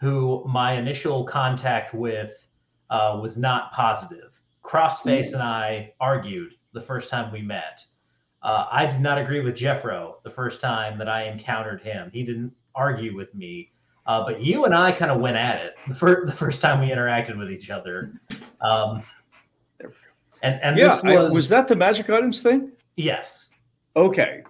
[0.00, 2.46] who my initial contact with
[2.90, 4.38] uh, was not positive.
[4.62, 7.84] Crossface and I argued the first time we met.
[8.42, 12.10] Uh, I did not agree with Jeffro the first time that I encountered him.
[12.12, 13.68] He didn't argue with me.
[14.06, 16.80] Uh, but you and I kind of went at it the first, the first time
[16.80, 18.20] we interacted with each other.
[18.60, 19.02] Um,
[20.46, 22.72] and and yeah, was, I, was, that the magic items thing?
[22.96, 23.46] Yes.
[23.96, 24.42] Okay.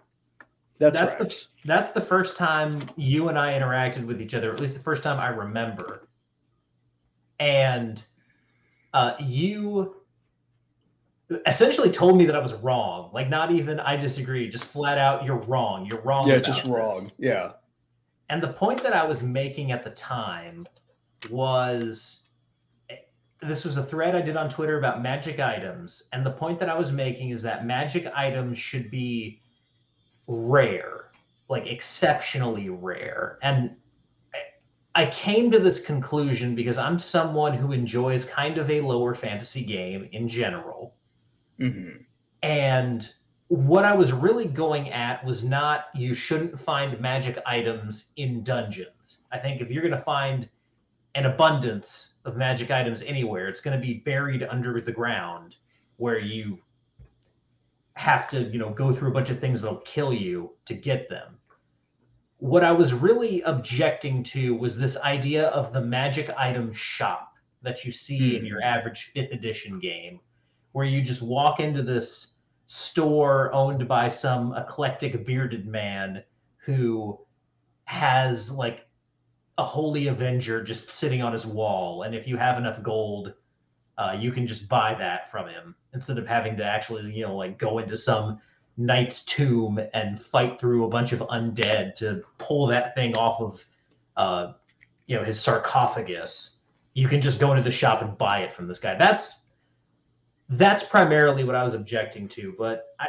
[0.79, 4.61] That's that's the, that's the first time you and I interacted with each other, at
[4.61, 6.03] least the first time I remember.
[7.41, 8.03] And
[8.93, 9.97] uh, you
[11.47, 13.11] essentially told me that I was wrong.
[13.13, 15.87] Like, not even I disagree, just flat out, you're wrong.
[15.87, 16.29] You're wrong.
[16.29, 16.71] Yeah, just this.
[16.71, 17.11] wrong.
[17.19, 17.53] Yeah.
[18.29, 20.67] And the point that I was making at the time
[21.31, 22.23] was
[23.41, 26.05] this was a thread I did on Twitter about magic items.
[26.13, 29.41] And the point that I was making is that magic items should be
[30.27, 31.11] rare,
[31.49, 33.39] like exceptionally rare.
[33.43, 33.77] And
[34.95, 39.63] I came to this conclusion because I'm someone who enjoys kind of a lower fantasy
[39.63, 40.95] game in general.
[41.61, 42.03] Mm-hmm.
[42.43, 43.09] And
[43.49, 49.19] what I was really going at was not you shouldn't find magic items in dungeons.
[49.31, 50.49] I think if you're going to find
[51.17, 55.57] an abundance of magic items anywhere, it's going to be buried under the ground
[55.97, 56.59] where you
[57.95, 61.09] have to, you know, go through a bunch of things that'll kill you to get
[61.09, 61.39] them.
[62.37, 67.83] What I was really objecting to was this idea of the magic item shop that
[67.83, 68.67] you see in your hmm.
[68.67, 70.21] average 5th edition game
[70.73, 72.35] where you just walk into this
[72.67, 76.23] store owned by some eclectic bearded man
[76.59, 77.19] who
[77.85, 78.86] has like
[79.59, 83.35] a holy avenger just sitting on his wall and if you have enough gold
[83.99, 87.35] uh, you can just buy that from him instead of having to actually you know
[87.37, 88.39] like go into some
[88.77, 93.65] knight's tomb and fight through a bunch of undead to pull that thing off of
[94.17, 94.53] uh,
[95.07, 96.57] you know his sarcophagus
[96.93, 99.47] you can just go into the shop and buy it from this guy that's
[100.51, 102.55] that's primarily what I was objecting to.
[102.57, 103.07] But I,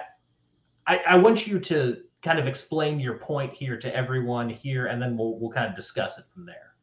[0.87, 1.97] I, I want you to
[2.27, 5.75] kind of explain your point here to everyone here, and then we'll we'll kind of
[5.75, 6.73] discuss it from there.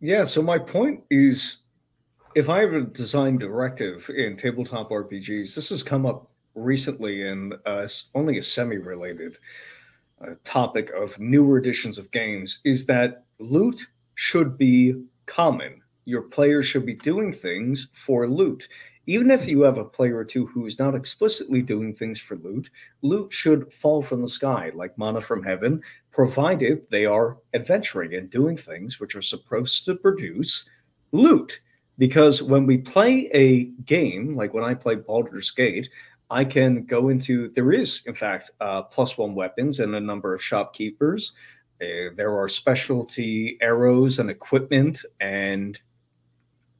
[0.00, 0.24] Yeah.
[0.24, 1.58] So my point is,
[2.34, 7.52] if I have a design directive in tabletop RPGs, this has come up recently in
[7.66, 9.36] uh, only a semi-related
[10.22, 15.82] uh, topic of newer editions of games, is that loot should be common.
[16.06, 18.68] Your players should be doing things for loot
[19.06, 22.36] even if you have a player or two who is not explicitly doing things for
[22.36, 22.70] loot,
[23.02, 28.30] loot should fall from the sky like mana from heaven, provided they are adventuring and
[28.30, 30.68] doing things which are supposed to produce
[31.12, 31.60] loot.
[31.98, 35.88] Because when we play a game, like when I play Baldur's Gate,
[36.28, 40.34] I can go into, there is, in fact, uh, plus one weapons and a number
[40.34, 41.32] of shopkeepers.
[41.80, 45.80] Uh, there are specialty arrows and equipment and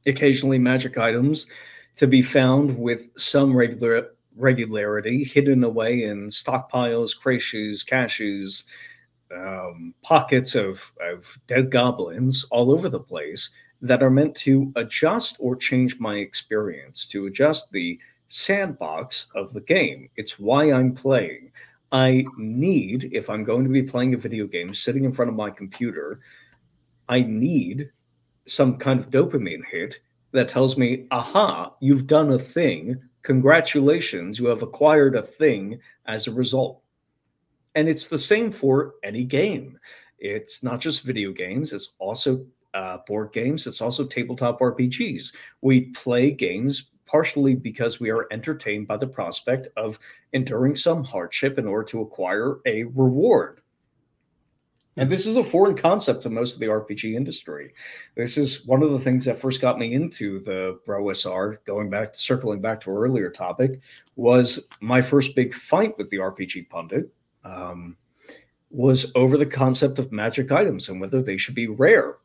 [0.05, 1.47] occasionally magic items
[1.97, 8.65] to be found with some regular regularity, hidden away in stockpiles, creches, caches,
[9.35, 13.49] um, pockets of, of dead goblins all over the place
[13.81, 19.61] that are meant to adjust or change my experience, to adjust the sandbox of the
[19.61, 20.09] game.
[20.15, 21.51] It's why I'm playing.
[21.91, 25.35] I need, if I'm going to be playing a video game sitting in front of
[25.35, 26.19] my computer,
[27.07, 27.91] I need
[28.45, 29.99] some kind of dopamine hit
[30.37, 33.01] that tells me, aha, you've done a thing.
[33.23, 36.83] Congratulations, you have acquired a thing as a result.
[37.73, 39.79] And it's the same for any game.
[40.19, 42.45] It's not just video games, it's also
[42.75, 45.33] uh, board games, it's also tabletop RPGs.
[45.61, 49.97] We play games partially because we are entertained by the prospect of
[50.33, 53.61] enduring some hardship in order to acquire a reward.
[54.97, 57.73] And this is a foreign concept to most of the RPG industry.
[58.15, 62.13] This is one of the things that first got me into the BroSR, going back
[62.13, 63.79] to circling back to our earlier topic,
[64.15, 67.13] was my first big fight with the RPG pundit.
[67.43, 67.95] Um,
[68.69, 72.17] was over the concept of magic items and whether they should be rare.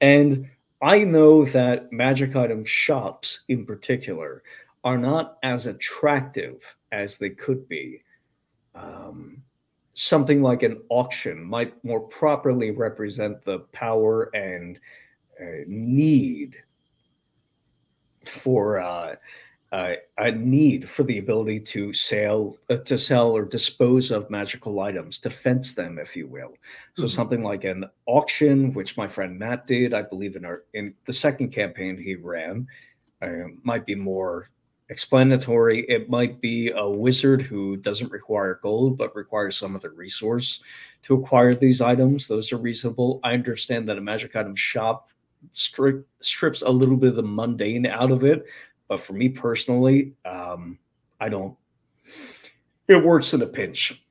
[0.00, 0.48] And
[0.80, 4.42] I know that magic item shops in particular
[4.84, 8.02] are not as attractive as they could be.
[8.74, 9.42] Um,
[9.94, 14.78] something like an auction might more properly represent the power and
[15.40, 16.56] uh, need
[18.24, 19.16] for uh,
[19.72, 24.80] uh, a need for the ability to sell uh, to sell or dispose of magical
[24.80, 26.52] items to fence them if you will
[26.94, 27.08] so mm-hmm.
[27.08, 31.12] something like an auction which my friend matt did i believe in our in the
[31.12, 32.66] second campaign he ran
[33.22, 34.50] uh, might be more
[34.92, 35.80] explanatory.
[35.88, 40.62] It might be a wizard who doesn't require gold but requires some other resource
[41.04, 42.28] to acquire these items.
[42.28, 43.18] Those are reasonable.
[43.24, 45.10] I understand that a magic item shop
[45.52, 48.44] stri- strips a little bit of the mundane out of it,
[48.86, 50.78] but for me personally, um,
[51.18, 51.56] I don't.
[52.86, 54.04] It works in a pinch.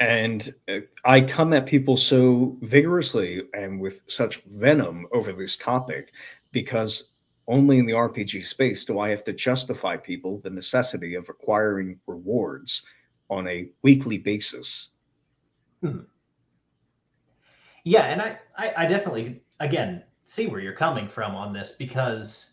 [0.00, 6.12] And uh, I come at people so vigorously and with such venom over this topic
[6.52, 7.12] because
[7.48, 11.98] only in the RPG space do I have to justify people the necessity of acquiring
[12.06, 12.82] rewards
[13.30, 14.90] on a weekly basis.
[15.82, 16.00] Hmm.
[17.84, 22.52] Yeah, and I, I, I definitely again see where you're coming from on this because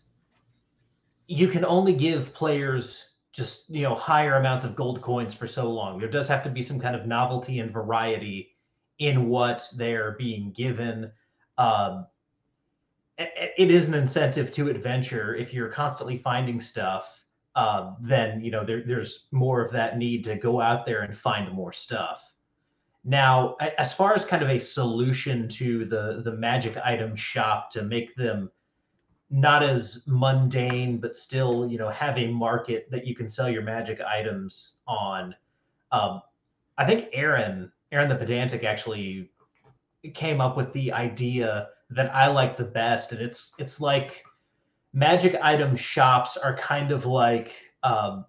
[1.28, 5.70] you can only give players just you know higher amounts of gold coins for so
[5.70, 5.98] long.
[5.98, 8.56] There does have to be some kind of novelty and variety
[8.98, 11.12] in what they're being given.
[11.58, 12.06] Um,
[13.18, 17.22] it is an incentive to adventure if you're constantly finding stuff
[17.56, 21.16] um, then you know there, there's more of that need to go out there and
[21.16, 22.32] find more stuff
[23.04, 27.82] Now, as far as kind of a solution to the the magic item shop to
[27.82, 28.50] make them
[29.30, 33.62] not as mundane, but still, you know, have a market that you can sell your
[33.62, 35.34] magic items on.
[35.92, 36.20] Um,
[36.78, 39.30] I think Aaron, Aaron the pedantic, actually
[40.14, 44.24] came up with the idea that I like the best, and it's it's like
[44.92, 48.24] magic item shops are kind of like um,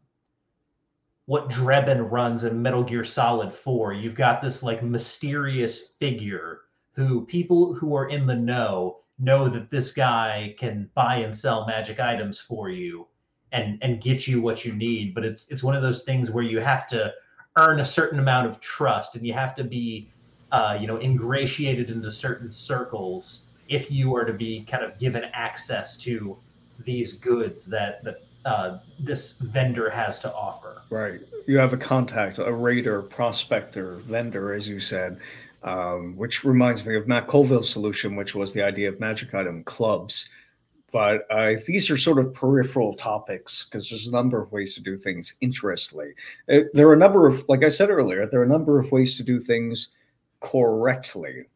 [1.26, 3.93] what Drebin runs in Metal Gear Solid 4.
[3.93, 6.62] You've got this like mysterious figure
[6.93, 11.66] who people who are in the know know that this guy can buy and sell
[11.66, 13.08] magic items for you
[13.51, 16.43] and and get you what you need but it's it's one of those things where
[16.43, 17.12] you have to
[17.58, 20.12] earn a certain amount of trust and you have to be
[20.51, 25.26] uh, you know ingratiated into certain circles if you are to be kind of given
[25.34, 26.38] access to
[26.86, 30.82] these goods that that uh, this vendor has to offer.
[30.89, 31.20] Right.
[31.47, 35.20] You have a contact, a raider, prospector, vendor, as you said,
[35.63, 39.63] um, which reminds me of Matt Colville's solution, which was the idea of magic item
[39.65, 40.30] clubs.
[40.93, 44.82] But uh, these are sort of peripheral topics because there's a number of ways to
[44.82, 46.13] do things interestingly.
[46.47, 49.18] There are a number of, like I said earlier, there are a number of ways
[49.18, 49.91] to do things
[50.39, 51.47] correctly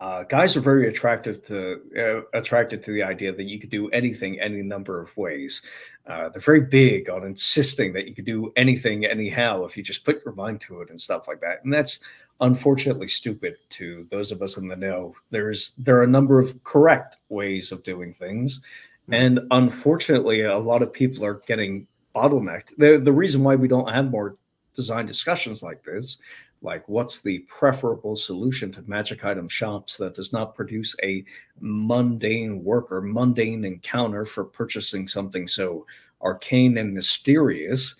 [0.00, 3.88] uh, guys are very attracted to uh, attracted to the idea that you could do
[3.90, 5.60] anything any number of ways.
[6.06, 10.04] Uh, they're very big on insisting that you could do anything anyhow if you just
[10.04, 11.62] put your mind to it and stuff like that.
[11.64, 12.00] And that's
[12.40, 15.14] unfortunately stupid to those of us in the know.
[15.30, 18.62] There's there are a number of correct ways of doing things,
[19.06, 19.14] hmm.
[19.14, 22.76] and unfortunately, a lot of people are getting bottlenecked.
[22.78, 24.38] The the reason why we don't have more
[24.74, 26.16] design discussions like this
[26.62, 31.24] like what's the preferable solution to magic item shops that does not produce a
[31.60, 35.86] mundane work or mundane encounter for purchasing something so
[36.22, 37.96] arcane and mysterious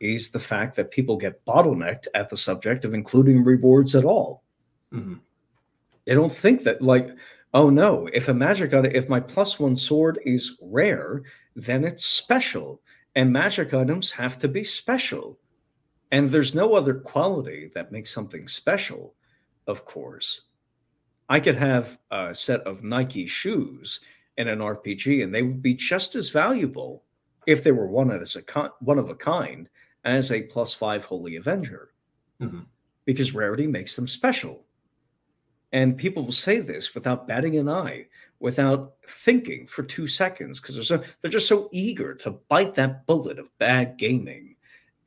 [0.00, 4.42] is the fact that people get bottlenecked at the subject of including rewards at all
[4.92, 5.14] mm-hmm.
[6.06, 7.08] they don't think that like
[7.54, 11.22] oh no if a magic item if my plus one sword is rare
[11.54, 12.80] then it's special
[13.14, 15.38] and magic items have to be special
[16.10, 19.14] and there's no other quality that makes something special,
[19.66, 20.42] of course.
[21.28, 24.00] I could have a set of Nike shoes
[24.36, 27.04] in an RPG, and they would be just as valuable
[27.46, 29.68] if they were one as a one of a kind
[30.04, 31.90] as a plus five Holy Avenger,
[32.40, 32.60] mm-hmm.
[33.04, 34.64] because rarity makes them special.
[35.72, 38.06] And people will say this without batting an eye,
[38.40, 43.06] without thinking for two seconds, because they're so, they're just so eager to bite that
[43.06, 44.49] bullet of bad gaming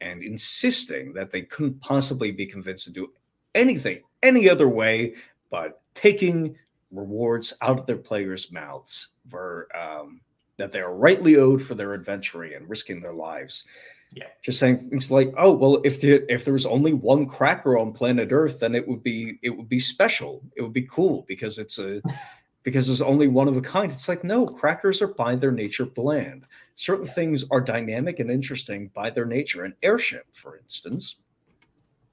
[0.04, 3.08] and insisting that they couldn't possibly be convinced to do
[3.56, 5.14] anything any other way
[5.50, 6.56] but taking
[6.94, 10.22] rewards out of their players' mouths for um,
[10.58, 13.66] that they are rightly owed for their adventuring and risking their lives.
[14.12, 17.80] Yeah, just saying things like, "Oh, well, if the, if there was only one cracker
[17.80, 20.44] on planet Earth, then it would be it would be special.
[20.56, 22.00] It would be cool because it's a
[22.62, 23.92] because there's only one of a kind.
[23.92, 26.46] It's like, no, crackers are by their nature bland.
[26.76, 29.64] Certain things are dynamic and interesting by their nature.
[29.64, 31.18] An airship, for instance,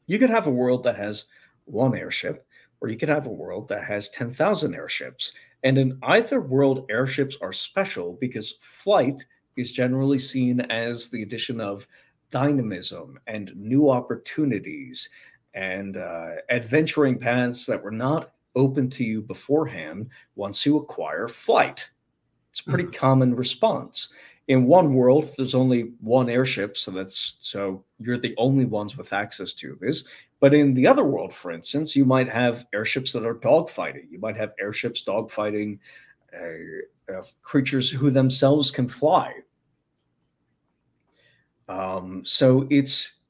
[0.06, 1.26] you could have a world that has
[1.64, 2.46] one airship,
[2.80, 5.32] or you could have a world that has 10,000 airships.
[5.62, 9.24] And in either world, airships are special because flight
[9.56, 11.86] is generally seen as the addition of
[12.30, 15.08] dynamism and new opportunities
[15.54, 21.90] and uh, adventuring paths that were not open to you beforehand once you acquire flight.
[22.50, 22.98] It's a pretty mm-hmm.
[22.98, 24.12] common response.
[24.50, 29.12] In one world, there's only one airship, so that's so you're the only ones with
[29.12, 30.02] access to this.
[30.40, 34.10] But in the other world, for instance, you might have airships that are dogfighting.
[34.10, 35.78] You might have airships dogfighting
[36.36, 39.34] uh, uh, creatures who themselves can fly.
[41.68, 43.20] Um, so it's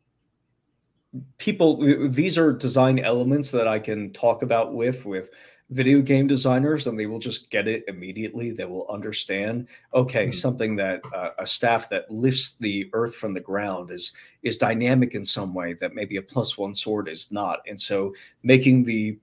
[1.36, 5.30] people these are design elements that i can talk about with with
[5.70, 8.50] video game designers and they will just get it immediately.
[8.50, 10.32] They will understand okay mm-hmm.
[10.32, 14.12] something that uh, a staff that lifts the earth from the ground is
[14.42, 17.60] is dynamic in some way that maybe a plus one sword is not.
[17.68, 19.18] And so making the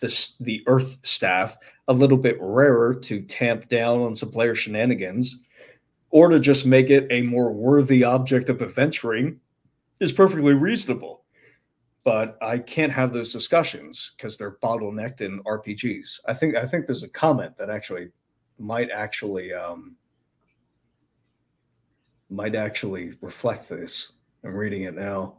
[0.00, 1.56] the, the earth staff
[1.88, 5.38] a little bit rarer to tamp down on some player shenanigans
[6.10, 9.40] or to just make it a more worthy object of adventuring
[10.00, 11.15] is perfectly reasonable
[12.06, 16.20] but I can't have those discussions because they're bottlenecked in RPGs.
[16.26, 18.10] I think I think there's a comment that actually
[18.60, 19.96] might actually um,
[22.30, 24.12] might actually reflect this.
[24.44, 25.38] I'm reading it now.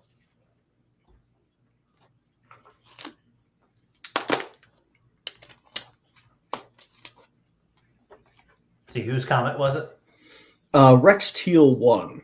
[8.89, 9.97] See whose comment was it?
[10.73, 12.23] Uh, Rex Teal one.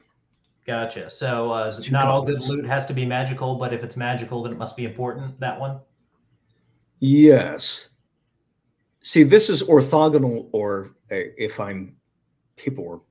[0.66, 1.10] Gotcha.
[1.10, 4.54] So uh, not all good loot has to be magical, but if it's magical, then
[4.54, 5.38] it must be important.
[5.40, 5.80] That one.
[7.00, 7.90] Yes.
[9.02, 11.98] See, this is orthogonal, or uh, if I'm
[12.56, 13.02] people were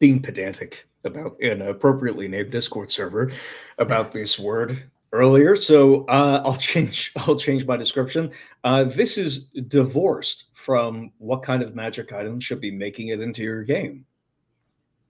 [0.00, 3.30] being pedantic about an appropriately named Discord server
[3.78, 5.54] about this word earlier.
[5.54, 7.12] So uh, I'll change.
[7.16, 8.32] I'll change my description.
[8.64, 13.42] Uh, this is divorced from what kind of magic item should be making it into
[13.42, 14.04] your game.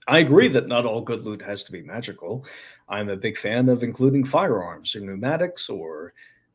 [0.08, 2.44] I agree that not all good loot has to be magical.
[2.88, 6.12] I'm a big fan of including firearms or pneumatics or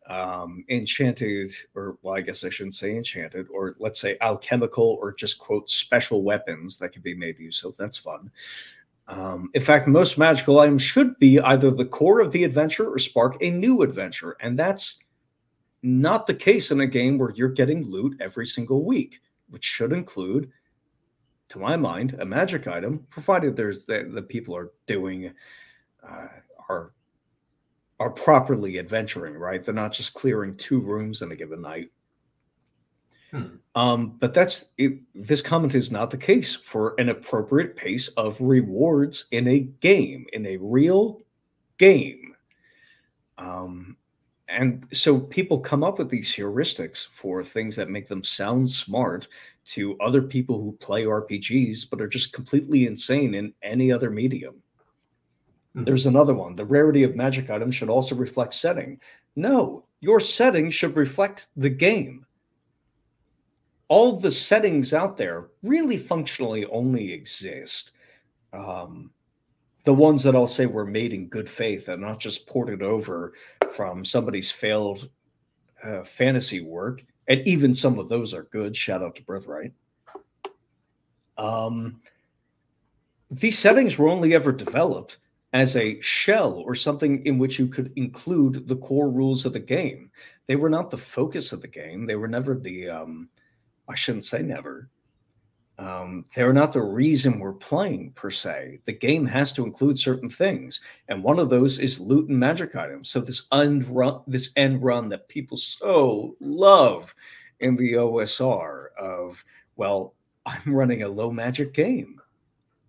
[0.08, 5.14] um, enchanted, or well, I guess I shouldn't say enchanted, or let's say alchemical or
[5.14, 7.76] just quote special weapons that can be made use of.
[7.78, 8.32] That's fun.
[9.08, 13.00] Um, in fact, most magical items should be either the core of the adventure or
[13.00, 14.38] spark a new adventure.
[14.40, 15.00] And that's
[15.84, 19.92] not the case in a game where you're getting loot every single week, which should
[19.92, 20.52] include
[21.52, 25.34] to my mind, a magic item, provided there's the, the people are doing
[26.08, 26.28] uh,
[26.70, 26.94] are
[28.00, 29.64] are properly adventuring, right?
[29.64, 31.92] They're not just clearing two rooms in a given night.
[33.30, 33.58] Hmm.
[33.76, 38.40] Um, but that's it, this comment is not the case for an appropriate pace of
[38.42, 41.22] rewards in a game, in a real
[41.78, 42.34] game.
[43.38, 43.98] Um,
[44.48, 49.28] and so people come up with these heuristics for things that make them sound smart
[49.64, 54.56] to other people who play RPGs but are just completely insane in any other medium.
[55.76, 55.86] Mm-hmm.
[55.86, 56.56] There's another one.
[56.56, 59.00] The rarity of magic items should also reflect setting.
[59.36, 62.26] No, your setting should reflect the game.
[63.88, 67.92] All the settings out there really functionally only exist.
[68.54, 69.12] Um,
[69.86, 73.34] the ones that I'll say were made in good faith and not just ported over
[73.74, 75.10] from somebody's failed
[75.84, 78.76] uh, fantasy work, and even some of those are good.
[78.76, 79.72] Shout out to Birthright.
[81.38, 82.02] Um,
[83.30, 85.20] these settings were only ever developed
[85.54, 89.62] as a shell or something in which you could include the core rules of the
[89.62, 90.12] game.
[90.48, 92.06] They were not the focus of the game.
[92.06, 93.30] They were never the, um,
[93.88, 94.90] I shouldn't say never,
[95.82, 98.82] um, they're not the reason we're playing per se.
[98.86, 102.76] The game has to include certain things, and one of those is loot and magic
[102.76, 103.10] items.
[103.10, 107.16] So this end run, this end run that people so love
[107.62, 109.44] in the OSR of,
[109.76, 110.14] well,
[110.46, 112.22] I'm running a low magic game.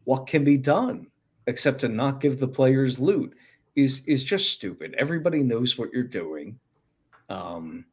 [0.04, 1.06] What can be done
[1.46, 3.34] except to not give the players loot
[3.74, 4.94] is is just stupid.
[4.98, 6.58] Everybody knows what you're doing.
[7.30, 7.86] Um,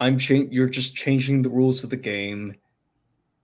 [0.00, 2.56] I'm cha- you're just changing the rules of the game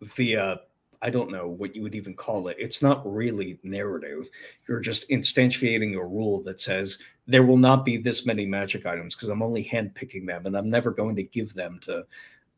[0.02, 0.60] via
[1.00, 2.56] I don't know what you would even call it.
[2.58, 4.28] It's not really narrative.
[4.66, 9.14] You're just instantiating a rule that says there will not be this many magic items
[9.14, 12.04] because I'm only handpicking them and I'm never going to give them to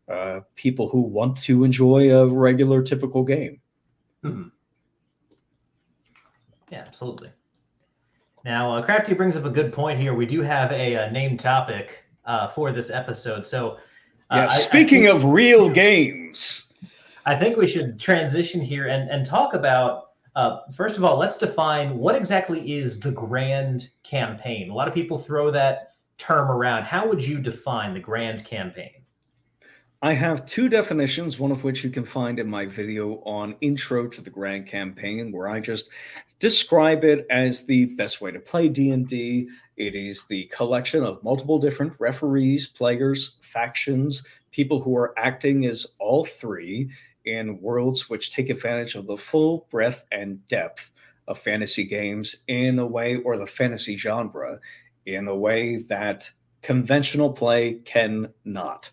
[0.09, 3.61] uh, people who want to enjoy a regular, typical game.
[4.25, 4.49] Mm-hmm.
[6.71, 7.31] Yeah, absolutely.
[8.45, 10.15] Now, uh, Crafty brings up a good point here.
[10.15, 13.47] We do have a, a named topic uh, for this episode.
[13.47, 13.77] So,
[14.31, 16.70] uh, yeah, speaking I, I think- of real games
[17.31, 21.39] I think we should transition here and, and talk about uh, first of all, let's
[21.39, 24.69] define what exactly is the grand campaign.
[24.69, 26.85] A lot of people throw that term around.
[26.85, 28.91] How would you define the grand campaign?
[30.03, 34.09] I have two definitions, one of which you can find in my video on Intro
[34.09, 35.91] to the Grand Campaign, where I just
[36.41, 39.49] describe it as the best way to play D&D.
[39.77, 45.87] It is the collection of multiple different referees, players, factions, people who are acting as
[45.99, 46.91] all three
[47.25, 50.93] in worlds which take advantage of the full breadth and depth
[51.29, 54.59] of fantasy games in a way, or the fantasy genre,
[55.07, 56.31] in a way that
[56.63, 58.91] conventional play cannot.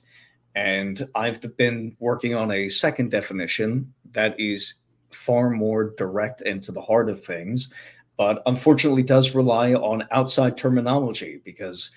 [0.55, 4.73] And I've been working on a second definition that is
[5.11, 7.71] far more direct and to the heart of things,
[8.17, 11.91] but unfortunately does rely on outside terminology because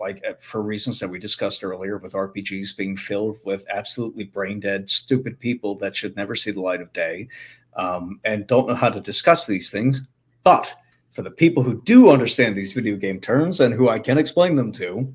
[0.00, 4.60] like uh, for reasons that we discussed earlier, with RPGs being filled with absolutely brain
[4.60, 7.28] dead, stupid people that should never see the light of day
[7.76, 10.02] um, and don't know how to discuss these things.
[10.44, 10.74] But
[11.12, 14.56] for the people who do understand these video game terms and who I can explain
[14.56, 15.12] them to,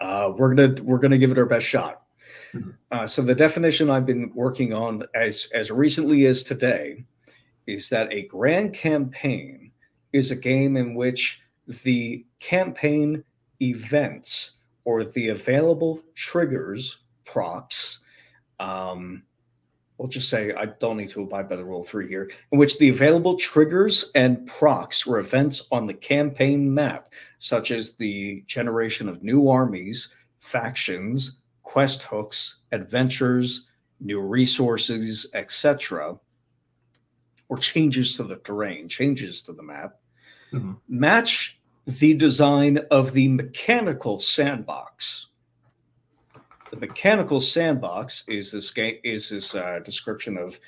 [0.00, 2.02] uh, we're gonna we're gonna give it our best shot.
[2.52, 2.70] Mm-hmm.
[2.90, 7.04] Uh, so the definition I've been working on as as recently as today
[7.66, 9.72] is that a grand campaign
[10.12, 13.24] is a game in which the campaign
[13.62, 14.52] events
[14.84, 18.00] or the available triggers, procs,
[18.60, 19.22] um,
[19.96, 22.78] we'll just say I don't need to abide by the rule three here, in which
[22.78, 29.08] the available triggers and procs were events on the campaign map, such as the generation
[29.08, 33.68] of new armies, factions, quest hooks, adventures,
[34.00, 36.18] new resources, etc.,
[37.48, 39.96] or changes to the terrain, changes to the map,
[40.52, 40.72] mm-hmm.
[40.88, 45.26] match the design of the mechanical sandbox.
[46.70, 50.58] The mechanical sandbox is this game is this uh, description of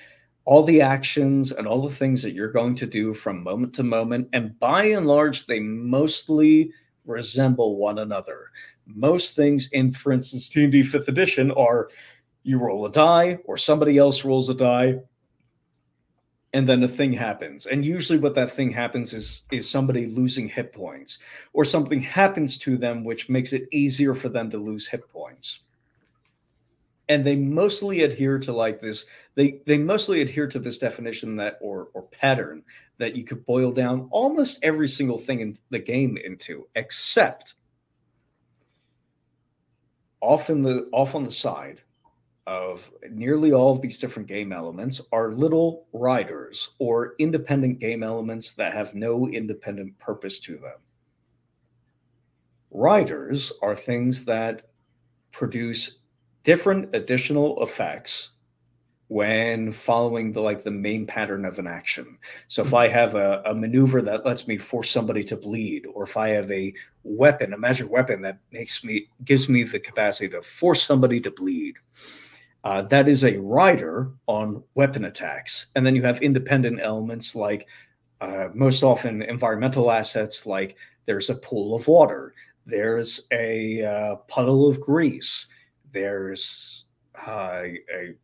[0.44, 3.82] all the actions and all the things that you're going to do from moment to
[3.82, 6.70] moment, and by and large, they mostly
[7.04, 8.50] resemble one another.
[8.86, 11.88] Most things in, for instance, D&D Fifth Edition are
[12.44, 15.00] you roll a die, or somebody else rolls a die,
[16.52, 17.66] and then a thing happens.
[17.66, 21.18] And usually what that thing happens is is somebody losing hit points
[21.52, 25.60] or something happens to them which makes it easier for them to lose hit points.
[27.08, 31.58] And they mostly adhere to like this they they mostly adhere to this definition that
[31.60, 32.62] or or pattern
[32.98, 37.54] that you could boil down almost every single thing in the game into except
[40.20, 41.82] off in the off on the side
[42.46, 48.54] of nearly all of these different game elements are little riders or independent game elements
[48.54, 50.78] that have no independent purpose to them.
[52.70, 54.70] Riders are things that
[55.32, 56.00] produce
[56.44, 58.30] different additional effects
[59.08, 62.18] when following the like the main pattern of an action.
[62.48, 62.76] So if hmm.
[62.76, 66.30] I have a, a maneuver that lets me force somebody to bleed, or if I
[66.30, 66.72] have a
[67.04, 71.30] weapon, a magic weapon that makes me gives me the capacity to force somebody to
[71.30, 71.76] bleed,
[72.66, 75.66] uh, that is a rider on weapon attacks.
[75.76, 77.68] And then you have independent elements like
[78.20, 82.34] uh, most often environmental assets, like there's a pool of water,
[82.66, 85.46] there's a uh, puddle of grease,
[85.92, 86.86] there's
[87.24, 87.62] uh,
[87.94, 88.16] a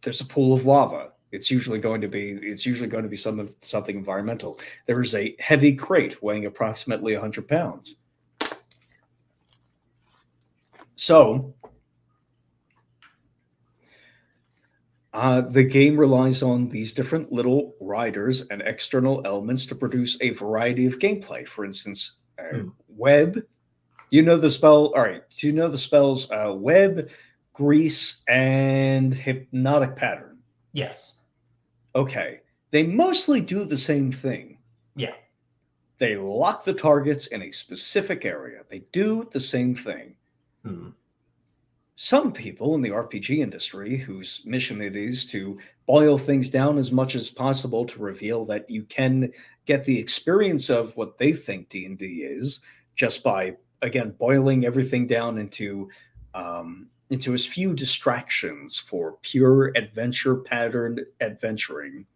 [0.00, 1.10] there's a pool of lava.
[1.30, 4.60] It's usually going to be it's usually going to be some something environmental.
[4.86, 7.96] There is a heavy crate weighing approximately 100 pounds.
[10.96, 11.54] So
[15.12, 20.30] Uh, the game relies on these different little riders and external elements to produce a
[20.30, 21.46] variety of gameplay.
[21.46, 22.72] For instance, uh, mm.
[22.88, 23.42] web.
[24.10, 24.92] You know the spell.
[24.94, 25.22] All right.
[25.38, 27.10] Do you know the spells uh, web,
[27.52, 30.38] grease, and hypnotic pattern?
[30.72, 31.16] Yes.
[31.94, 32.40] Okay.
[32.70, 34.58] They mostly do the same thing.
[34.96, 35.12] Yeah.
[35.98, 38.62] They lock the targets in a specific area.
[38.70, 40.16] They do the same thing.
[40.64, 40.94] Mm
[41.96, 46.90] some people in the RPG industry whose mission it is to boil things down as
[46.90, 49.30] much as possible to reveal that you can
[49.66, 52.60] get the experience of what they think D&D is
[52.96, 55.88] just by again boiling everything down into
[56.34, 62.06] um, into as few distractions for pure adventure pattern adventuring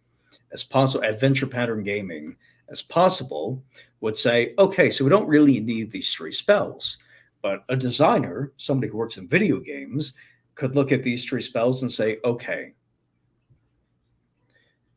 [0.53, 2.35] as possible adventure pattern gaming
[2.71, 3.63] as possible
[4.01, 6.99] would say okay so we don't really need these three spells
[7.47, 10.15] but a designer, somebody who works in video games,
[10.57, 12.73] could look at these three spells and say, okay,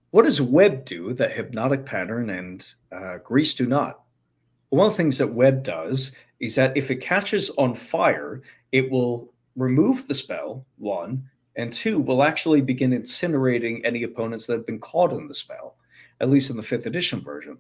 [0.10, 4.02] what does web do that hypnotic pattern and uh, grease do not?
[4.70, 8.42] One of the things that web does is that if it catches on fire,
[8.72, 14.54] it will remove the spell, one, and two, will actually begin incinerating any opponents that
[14.54, 15.76] have been caught in the spell,
[16.20, 17.60] at least in the fifth edition version.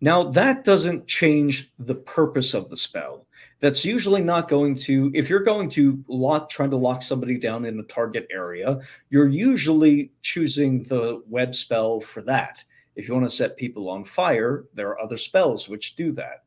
[0.00, 3.27] Now, that doesn't change the purpose of the spell
[3.60, 7.64] that's usually not going to if you're going to lock trying to lock somebody down
[7.64, 8.78] in a target area
[9.10, 12.62] you're usually choosing the web spell for that.
[12.94, 16.44] If you want to set people on fire there are other spells which do that.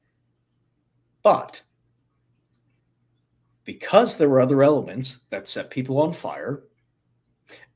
[1.24, 1.62] But
[3.64, 6.64] because there are other elements that set people on fire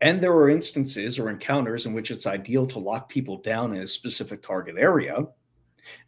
[0.02, 3.82] and there are instances or encounters in which it's ideal to lock people down in
[3.82, 5.26] a specific target area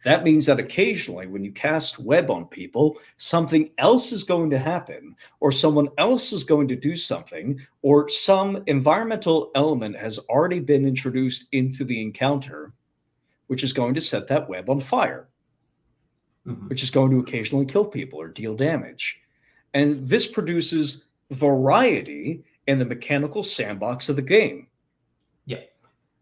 [0.04, 4.58] that means that occasionally, when you cast web on people, something else is going to
[4.58, 10.60] happen, or someone else is going to do something, or some environmental element has already
[10.60, 12.72] been introduced into the encounter,
[13.48, 15.28] which is going to set that web on fire,
[16.46, 16.68] mm-hmm.
[16.68, 19.20] which is going to occasionally kill people or deal damage.
[19.74, 24.68] And this produces variety in the mechanical sandbox of the game.
[25.46, 25.60] Yeah.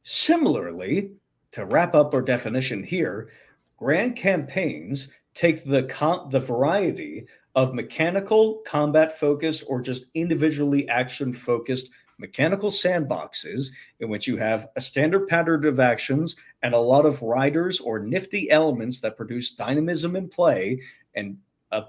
[0.02, 1.12] Similarly,
[1.52, 3.30] to wrap up our definition here,
[3.77, 11.33] Grand campaigns take the com- the variety of mechanical combat focused or just individually action
[11.33, 13.68] focused mechanical sandboxes
[14.01, 17.99] in which you have a standard pattern of actions and a lot of riders or
[17.99, 20.81] nifty elements that produce dynamism in play
[21.14, 21.37] and
[21.72, 21.83] uh,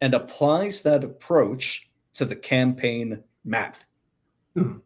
[0.00, 3.76] and applies that approach to the campaign map.
[4.56, 4.80] Mm.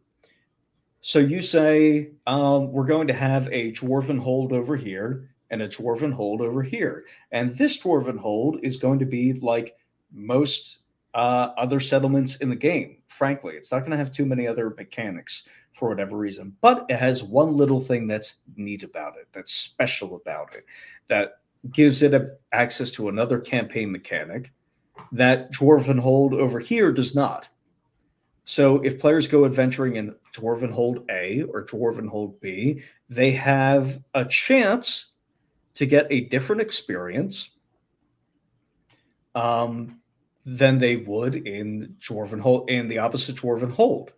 [1.01, 5.67] So you say um, we're going to have a dwarven hold over here and a
[5.67, 7.05] dwarven hold over here.
[7.31, 9.75] And this dwarven hold is going to be like
[10.11, 10.79] most
[11.13, 12.97] uh, other settlements in the game.
[13.07, 16.55] Frankly, it's not going to have too many other mechanics for whatever reason.
[16.61, 20.65] But it has one little thing that's neat about it, that's special about it,
[21.07, 21.39] that
[21.71, 24.51] gives it a, access to another campaign mechanic
[25.11, 27.47] that Dwarven Hold over here does not.
[28.45, 34.01] So if players go adventuring in Dwarven Hold A or Dwarven Hold B, they have
[34.13, 35.08] a chance
[35.79, 37.51] to get a different experience
[39.33, 40.01] um,
[40.45, 44.11] than they would in Dwarven Hold in the opposite Dwarven Hold.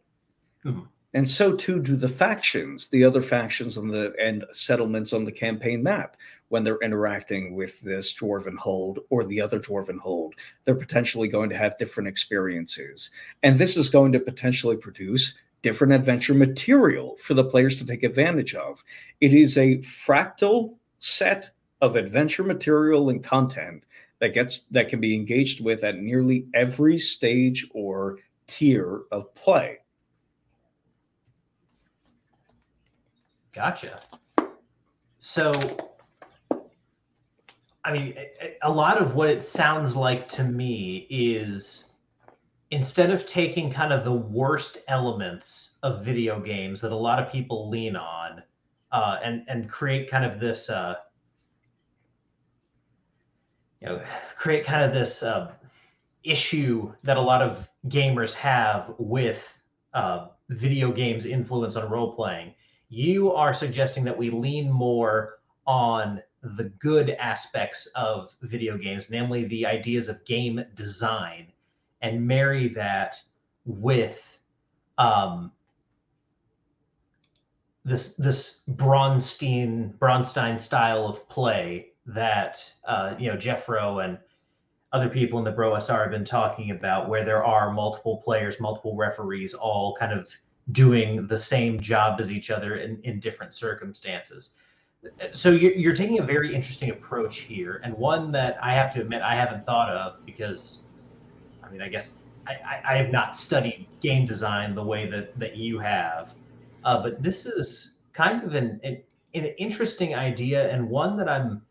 [0.66, 0.82] Mm-hmm.
[1.14, 5.32] And so too do the factions, the other factions on the and settlements on the
[5.32, 10.34] campaign map when they're interacting with this dwarven hold or the other dwarven hold.
[10.64, 13.12] They're potentially going to have different experiences.
[13.44, 18.02] And this is going to potentially produce different adventure material for the players to take
[18.02, 18.84] advantage of.
[19.20, 21.50] It is a fractal set
[21.82, 23.84] of adventure material and content
[24.20, 29.78] that gets that can be engaged with at nearly every stage or tier of play.
[33.52, 34.00] Gotcha.
[35.20, 35.52] So
[37.84, 38.16] I mean,
[38.62, 41.92] a lot of what it sounds like to me is
[42.70, 47.32] instead of taking kind of the worst elements of video games that a lot of
[47.32, 48.44] people lean on
[48.92, 50.96] uh, and and create kind of this uh,
[53.82, 54.02] you know
[54.36, 55.52] create kind of this uh,
[56.24, 59.58] issue that a lot of gamers have with
[59.94, 62.54] uh, video games influence on role playing.
[62.90, 69.46] You are suggesting that we lean more on the good aspects of video games, namely
[69.46, 71.52] the ideas of game design,
[72.02, 73.18] and marry that
[73.66, 74.40] with
[74.98, 75.52] um,
[77.84, 84.18] this this Braunstein Braunstein style of play that uh, you know Jeffro and
[84.94, 88.96] other people in the BroSR have been talking about, where there are multiple players, multiple
[88.96, 90.30] referees, all kind of
[90.72, 94.52] doing the same job as each other in, in different circumstances.
[95.34, 99.02] So you're, you're taking a very interesting approach here and one that i have to
[99.02, 100.84] admit i haven't thought of because
[101.64, 105.38] i mean i guess i, I, I have not studied game design the way that,
[105.40, 106.34] that you have
[106.84, 109.02] uh, but this is kind of an, an,
[109.34, 111.62] an interesting idea and one that i'm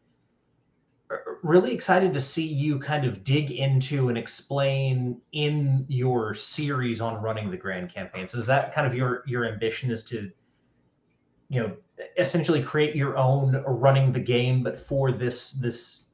[1.10, 7.00] uh, really excited to see you kind of dig into and explain in your series
[7.00, 10.30] on running the grand campaign so is that kind of your your ambition is to
[11.48, 11.76] you know
[12.16, 16.04] essentially create your own running the game, but for this this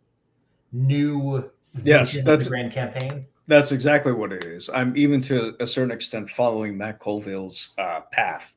[0.73, 1.51] new
[1.83, 3.27] yes, that's grand campaign.
[3.47, 4.69] That's exactly what it is.
[4.71, 8.55] I'm even to a certain extent following Matt Colville's uh, path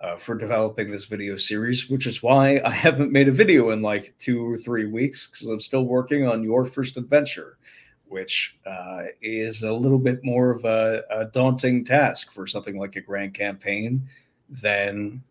[0.00, 3.82] uh, for developing this video series, which is why I haven't made a video in
[3.82, 7.58] like two or three weeks because I'm still working on your first adventure,
[8.06, 12.96] which uh, is a little bit more of a, a daunting task for something like
[12.96, 14.08] a grand campaign
[14.48, 15.22] than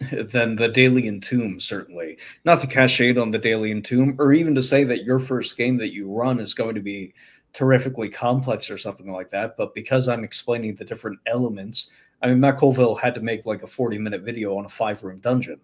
[0.12, 2.18] than the Delian Tomb, certainly.
[2.44, 5.56] Not to cast shade on the Delian Tomb, or even to say that your first
[5.56, 7.14] game that you run is going to be
[7.52, 9.56] terrifically complex or something like that.
[9.56, 11.90] But because I'm explaining the different elements,
[12.22, 15.02] I mean, Matt Colville had to make like a 40 minute video on a five
[15.02, 15.60] room dungeon,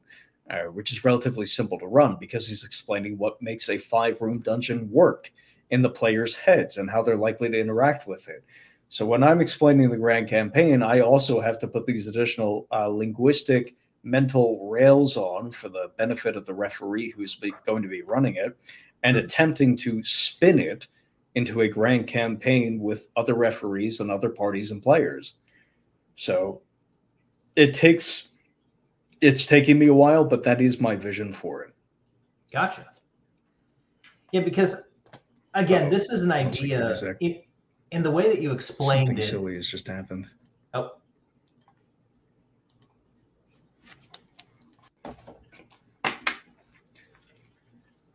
[0.51, 4.41] uh, which is relatively simple to run because he's explaining what makes a five room
[4.41, 5.31] dungeon work
[5.71, 8.45] in the players' heads and how they're likely to interact with it.
[8.89, 12.87] So when I'm explaining the grand campaign, I also have to put these additional uh,
[12.87, 13.75] linguistic
[14.05, 18.57] mental rails on for the benefit of the referee who's going to be running it
[19.03, 19.25] and mm-hmm.
[19.25, 20.87] attempting to spin it
[21.35, 25.35] into a grand campaign with other referees and other parties and players.
[26.17, 26.63] So
[27.57, 28.29] it takes
[29.21, 31.75] it's taking me a while, but that is my vision for it.
[32.53, 32.87] Gotcha.
[34.33, 34.77] Yeah, because
[35.55, 37.41] again, oh, this is an idea in,
[37.91, 39.27] in, the way that you explained Something it.
[39.27, 40.27] silly has just happened.
[40.75, 40.93] Oh,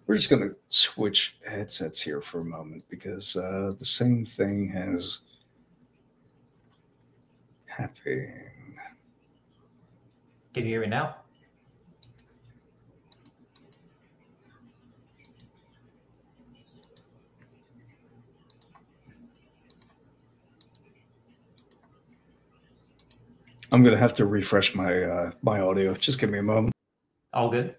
[0.05, 4.67] We're just going to switch headsets here for a moment because uh, the same thing
[4.69, 5.19] has
[7.79, 8.33] happened.
[10.53, 11.15] Can you hear me now?
[23.71, 25.93] I'm gonna have to refresh my uh, my audio.
[25.93, 26.73] Just give me a moment.
[27.33, 27.75] All good.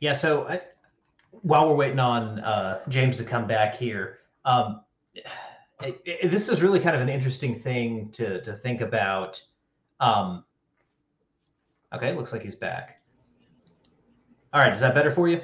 [0.00, 0.14] Yeah.
[0.14, 0.62] So I,
[1.42, 4.82] while we're waiting on uh, James to come back here, um,
[5.14, 9.42] it, it, this is really kind of an interesting thing to to think about.
[10.00, 10.44] Um,
[11.94, 13.00] okay, looks like he's back.
[14.52, 15.40] All right, is that better for you?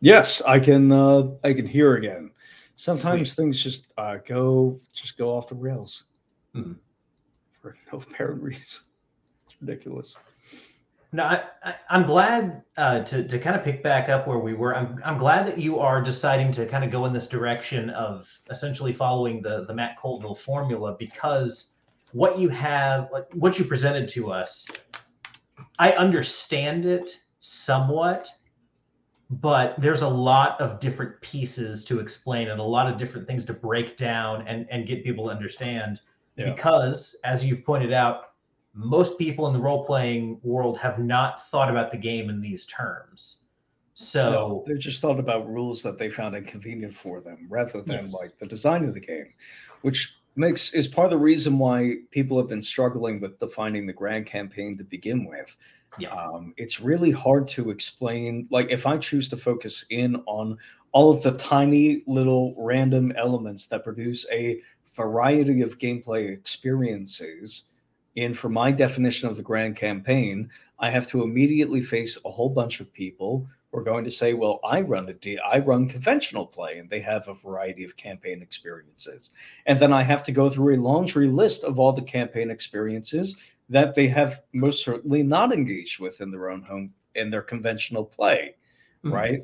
[0.00, 0.92] Yes, I can.
[0.92, 2.30] Uh, I can hear again.
[2.76, 3.42] Sometimes Sweet.
[3.42, 6.04] things just uh, go just go off the rails
[6.54, 6.72] mm-hmm.
[7.60, 8.84] for no apparent reason.
[9.46, 10.16] It's ridiculous.
[11.12, 14.76] No, I, am glad uh, to to kind of pick back up where we were.
[14.76, 18.28] I'm I'm glad that you are deciding to kind of go in this direction of
[18.48, 21.72] essentially following the the Matt Colville formula because
[22.12, 24.66] what you have, what you presented to us,
[25.78, 28.28] I understand it somewhat,
[29.30, 33.44] but there's a lot of different pieces to explain and a lot of different things
[33.46, 36.00] to break down and and get people to understand.
[36.36, 36.54] Yeah.
[36.54, 38.29] Because, as you've pointed out,
[38.74, 42.66] most people in the role playing world have not thought about the game in these
[42.66, 43.38] terms.
[43.94, 48.06] So no, they just thought about rules that they found inconvenient for them rather than
[48.06, 48.14] yes.
[48.14, 49.34] like the design of the game,
[49.82, 53.92] which makes is part of the reason why people have been struggling with defining the
[53.92, 55.56] grand campaign to begin with.
[55.98, 56.14] Yeah.
[56.14, 58.46] Um, it's really hard to explain.
[58.50, 60.56] Like, if I choose to focus in on
[60.92, 64.60] all of the tiny little random elements that produce a
[64.94, 67.64] variety of gameplay experiences,
[68.16, 72.48] and for my definition of the grand campaign, I have to immediately face a whole
[72.48, 75.88] bunch of people who are going to say, "Well, I run a D, I run
[75.88, 79.30] conventional play, and they have a variety of campaign experiences."
[79.66, 83.36] And then I have to go through a laundry list of all the campaign experiences
[83.68, 88.04] that they have most certainly not engaged with in their own home in their conventional
[88.04, 88.54] play,
[89.04, 89.14] mm-hmm.
[89.14, 89.40] right?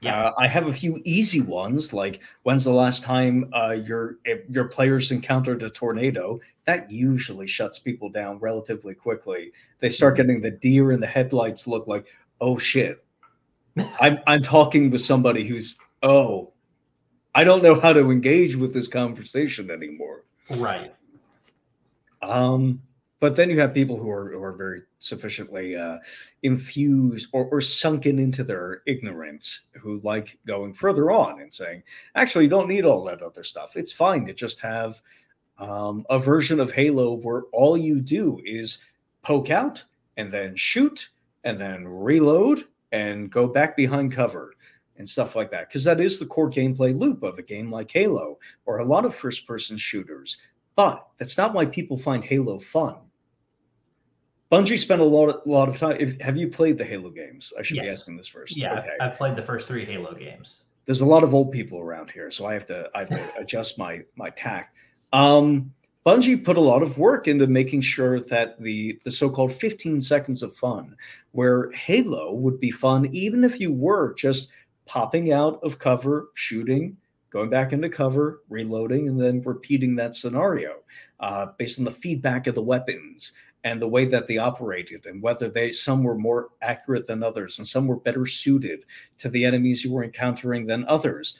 [0.00, 1.92] Yeah, uh, I have a few easy ones.
[1.92, 4.18] Like, when's the last time uh, your
[4.48, 6.40] your players encountered a tornado?
[6.66, 9.52] That usually shuts people down relatively quickly.
[9.80, 10.28] They start mm-hmm.
[10.28, 12.06] getting the deer in the headlights look like,
[12.40, 13.04] oh shit.
[14.00, 16.52] I'm I'm talking with somebody who's oh,
[17.34, 20.24] I don't know how to engage with this conversation anymore.
[20.50, 20.94] Right.
[22.22, 22.82] Um,
[23.20, 25.98] but then you have people who are who are very sufficiently uh,
[26.42, 31.82] infused or, or sunken into their ignorance, who like going further on and saying,
[32.14, 33.76] actually, you don't need all that other stuff.
[33.76, 35.02] It's fine to just have
[35.58, 38.78] um, a version of Halo where all you do is
[39.22, 39.82] poke out
[40.16, 41.08] and then shoot
[41.44, 44.54] and then reload and go back behind cover
[44.96, 45.68] and stuff like that.
[45.68, 49.04] Because that is the core gameplay loop of a game like Halo or a lot
[49.04, 50.38] of first person shooters.
[50.76, 52.96] But that's not why people find Halo fun.
[54.50, 55.96] Bungie spent a lot of, lot of time.
[56.00, 57.52] If, have you played the Halo games?
[57.58, 57.84] I should yes.
[57.84, 58.56] be asking this first.
[58.56, 58.96] Yeah, okay.
[59.00, 60.62] I've played the first three Halo games.
[60.86, 63.30] There's a lot of old people around here, so I have to I have to
[63.38, 64.74] adjust my my tack.
[65.12, 65.72] Um,
[66.06, 70.42] Bungie put a lot of work into making sure that the the so-called 15 seconds
[70.42, 70.96] of fun,
[71.32, 74.50] where Halo would be fun even if you were just
[74.86, 76.96] popping out of cover, shooting,
[77.28, 80.76] going back into cover, reloading, and then repeating that scenario
[81.20, 83.32] uh, based on the feedback of the weapons
[83.68, 87.58] and the way that they operated and whether they some were more accurate than others
[87.58, 88.80] and some were better suited
[89.18, 91.38] to the enemies you were encountering than others.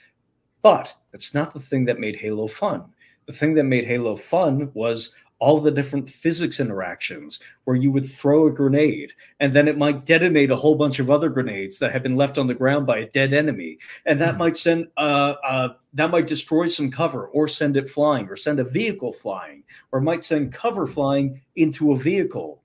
[0.61, 2.85] But it's not the thing that made halo fun.
[3.25, 8.07] The thing that made halo fun was all the different physics interactions where you would
[8.07, 11.93] throw a grenade and then it might detonate a whole bunch of other grenades that
[11.93, 13.79] had been left on the ground by a dead enemy.
[14.07, 17.91] And that mm might send uh, uh, that might destroy some cover or send it
[17.91, 22.63] flying or send a vehicle flying or might send cover flying into a vehicle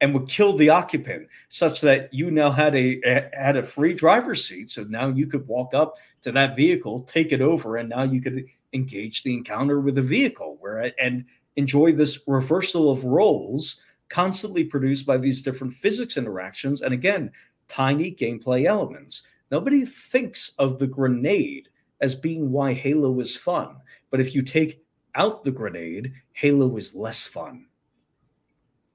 [0.00, 3.94] and would kill the occupant such that you now had a, a had a free
[3.94, 4.70] driver's seat.
[4.70, 8.20] So now you could walk up to that vehicle take it over and now you
[8.20, 10.56] could engage the encounter with a vehicle.
[10.60, 11.24] Where and
[11.58, 17.30] enjoy this reversal of roles constantly produced by these different physics interactions and again
[17.68, 19.24] tiny gameplay elements.
[19.50, 21.68] Nobody thinks of the grenade
[22.00, 23.76] as being why halo is fun
[24.10, 24.82] but if you take
[25.14, 27.66] out the grenade halo is less fun.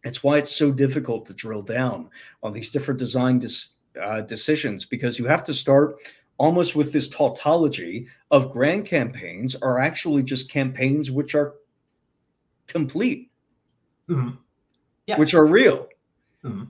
[0.03, 2.09] It's why it's so difficult to drill down
[2.41, 5.99] on these different design dis, uh, decisions because you have to start
[6.37, 11.53] almost with this tautology of grand campaigns are actually just campaigns which are
[12.73, 13.31] complete,
[14.09, 14.35] mm-hmm.
[15.07, 15.17] yeah.
[15.17, 15.87] which are real.
[16.43, 16.65] Mm-hmm.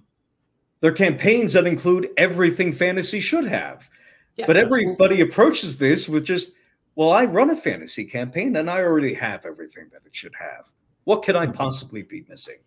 [0.82, 3.89] They're campaigns that include everything fantasy should have.
[4.36, 6.58] Yeah, but everybody approaches this with just,
[6.95, 10.72] well, I run a fantasy campaign and I already have everything that it should have.
[11.06, 11.56] What could I mm-hmm.
[11.56, 12.58] possibly be missing?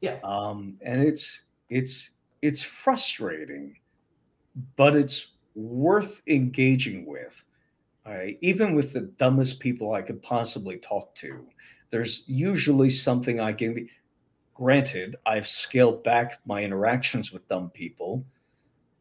[0.00, 0.18] Yeah.
[0.24, 2.10] Um, and it's it's
[2.42, 3.76] it's frustrating,
[4.76, 7.42] but it's worth engaging with.
[8.06, 8.38] Right?
[8.40, 11.44] Even with the dumbest people I could possibly talk to,
[11.96, 13.88] there's usually something I can.
[14.52, 18.22] Granted, I've scaled back my interactions with dumb people,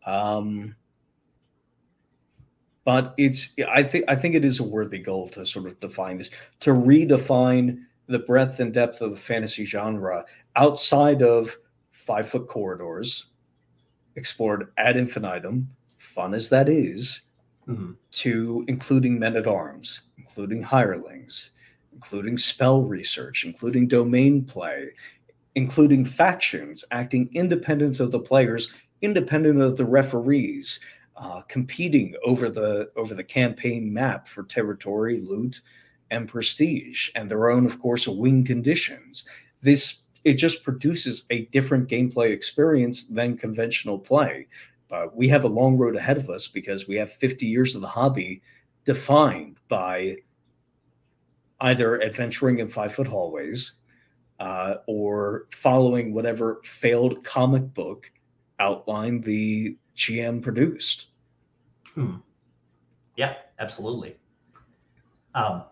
[0.06, 0.74] um,
[2.86, 3.54] but it's.
[3.70, 6.30] I think I think it is a worthy goal to sort of define this,
[6.62, 10.24] to redefine the breadth and depth of the fantasy genre
[10.56, 11.58] outside of
[11.92, 13.26] five foot corridors,
[14.16, 17.24] explored ad infinitum, fun as that is,
[17.68, 17.92] mm-hmm.
[18.12, 21.52] to including men at arms, including hirelings,
[21.96, 24.90] including spell research, including domain play,
[25.56, 30.80] including factions acting independent of the players, independent of the referees,
[31.16, 35.62] uh, competing over the over the campaign map for territory, loot,
[36.12, 39.26] and prestige, and their own, of course, wing conditions.
[39.62, 44.48] This it just produces a different gameplay experience than conventional play.
[44.90, 47.82] But we have a long road ahead of us because we have 50 years of
[47.82, 48.42] the hobby
[48.86, 50.18] defined by
[51.62, 53.74] either adventuring in five foot hallways
[54.40, 58.12] uh, or following whatever failed comic book
[58.60, 61.08] outline the GM produced.
[61.94, 62.16] Hmm.
[63.16, 64.18] Yeah, absolutely.
[65.34, 65.64] Um,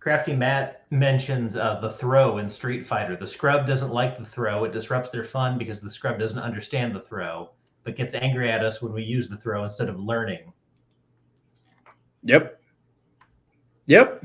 [0.00, 3.16] Crafty Matt mentions uh, the throw in Street Fighter.
[3.16, 4.64] The scrub doesn't like the throw.
[4.64, 7.50] It disrupts their fun because the scrub doesn't understand the throw,
[7.84, 10.52] but gets angry at us when we use the throw instead of learning.
[12.24, 12.62] Yep.
[13.86, 14.24] Yep.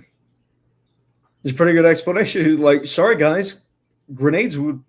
[1.45, 2.59] It's a pretty good explanation.
[2.61, 3.61] Like, sorry guys,
[4.15, 4.83] grenades would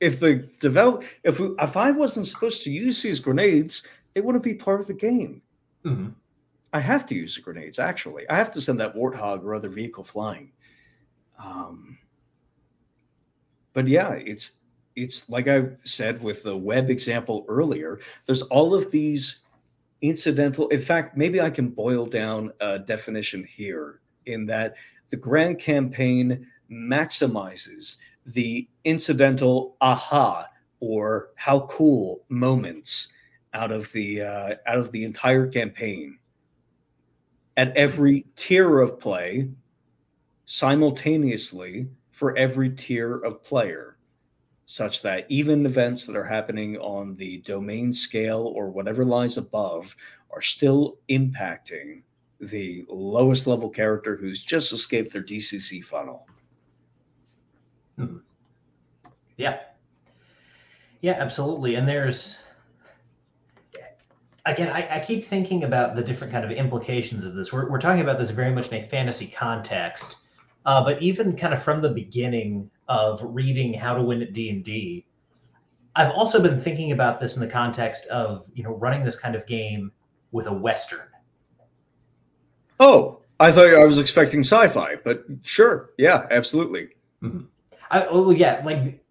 [0.00, 3.84] if the develop if we, if I wasn't supposed to use these grenades,
[4.16, 5.40] it wouldn't be part of the game.
[5.84, 6.08] Mm-hmm.
[6.72, 7.78] I have to use the grenades.
[7.78, 10.50] Actually, I have to send that warthog or other vehicle flying.
[11.38, 11.96] Um,
[13.72, 14.56] but yeah, it's
[14.96, 18.00] it's like I said with the web example earlier.
[18.26, 19.42] There's all of these
[20.02, 20.66] incidental.
[20.68, 24.74] In fact, maybe I can boil down a definition here in that
[25.10, 27.96] the grand campaign maximizes
[28.26, 30.48] the incidental aha
[30.80, 33.12] or how cool moments
[33.52, 36.18] out of the uh, out of the entire campaign.
[37.56, 39.50] At every tier of play
[40.46, 43.96] simultaneously for every tier of player
[44.66, 49.96] such that even events that are happening on the domain scale or whatever lies above
[50.30, 52.04] are still impacting
[52.40, 56.26] the lowest level character who's just escaped their DCC funnel.
[57.96, 58.18] Hmm.
[59.36, 59.62] Yeah.
[61.02, 61.74] Yeah, absolutely.
[61.76, 62.38] And there's
[64.46, 67.52] again, I, I, keep thinking about the different kind of implications of this.
[67.52, 70.16] We're, we're talking about this very much in a fantasy context,
[70.66, 74.50] uh, but even kind of from the beginning of reading How to Win at D
[74.50, 75.06] and D,
[75.96, 79.34] I've also been thinking about this in the context of you know running this kind
[79.34, 79.92] of game
[80.32, 81.09] with a western.
[82.80, 86.88] Oh, I thought I was expecting sci-fi, but sure, yeah, absolutely.
[87.22, 87.42] Mm-hmm.
[87.90, 89.02] I, oh yeah, like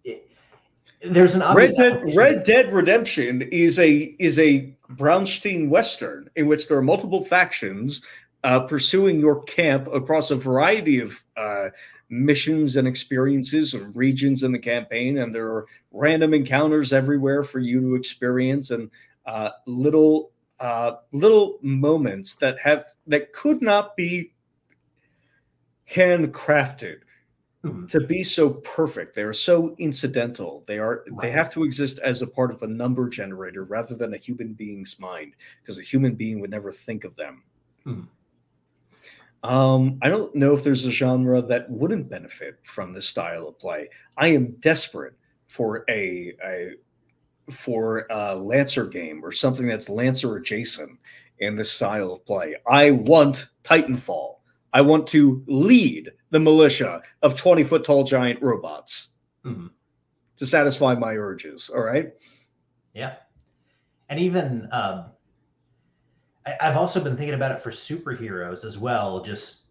[1.02, 6.68] there's an Red Dead, Red Dead Redemption is a is a Braunstein Western in which
[6.68, 8.02] there are multiple factions
[8.42, 11.68] uh, pursuing your camp across a variety of uh,
[12.08, 17.60] missions and experiences and regions in the campaign, and there are random encounters everywhere for
[17.60, 18.90] you to experience and
[19.26, 20.29] uh, little
[20.60, 24.32] uh, little moments that have that could not be
[25.90, 26.98] handcrafted
[27.64, 27.86] mm-hmm.
[27.86, 29.14] to be so perfect.
[29.14, 30.62] They are so incidental.
[30.66, 34.14] They are they have to exist as a part of a number generator rather than
[34.14, 37.42] a human being's mind, because a human being would never think of them.
[37.86, 38.02] Mm-hmm.
[39.42, 43.58] Um, I don't know if there's a genre that wouldn't benefit from this style of
[43.58, 43.88] play.
[44.18, 45.14] I am desperate
[45.46, 46.74] for a, a
[47.50, 50.98] for a Lancer game or something that's Lancer adjacent
[51.38, 52.56] in this style of play.
[52.66, 54.36] I want Titanfall.
[54.72, 59.10] I want to lead the militia of 20 foot tall giant robots
[59.44, 59.66] mm-hmm.
[60.36, 61.70] to satisfy my urges.
[61.70, 62.12] All right.
[62.94, 63.14] Yeah.
[64.08, 65.06] And even, um,
[66.46, 69.22] I, I've also been thinking about it for superheroes as well.
[69.22, 69.64] Just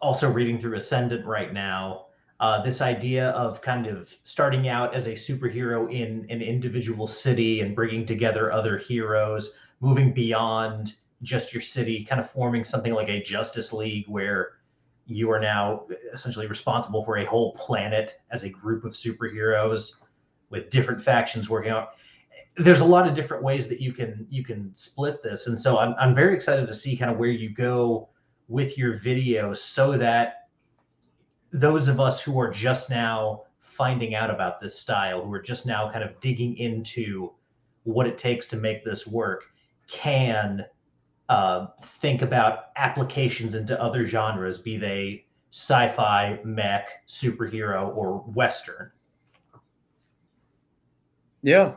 [0.00, 2.06] also reading through Ascendant right now.
[2.40, 7.60] Uh, this idea of kind of starting out as a superhero in an individual city
[7.60, 13.10] and bringing together other heroes, moving beyond just your city, kind of forming something like
[13.10, 14.52] a Justice League where
[15.04, 15.84] you are now
[16.14, 19.96] essentially responsible for a whole planet as a group of superheroes
[20.48, 21.90] with different factions working out
[22.56, 25.46] there's a lot of different ways that you can you can split this.
[25.46, 28.08] And so i'm, I'm very excited to see kind of where you go
[28.48, 30.39] with your video so that
[31.52, 35.66] those of us who are just now finding out about this style who are just
[35.66, 37.32] now kind of digging into
[37.84, 39.44] what it takes to make this work
[39.88, 40.64] can
[41.28, 48.90] uh, think about applications into other genres, be they sci-fi, mech, superhero, or western.
[51.42, 51.76] Yeah,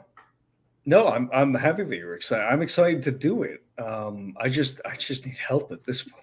[0.86, 2.46] no, I'm I'm happy that you're excited.
[2.46, 3.64] I'm excited to do it.
[3.78, 6.23] Um, I just I just need help at this point.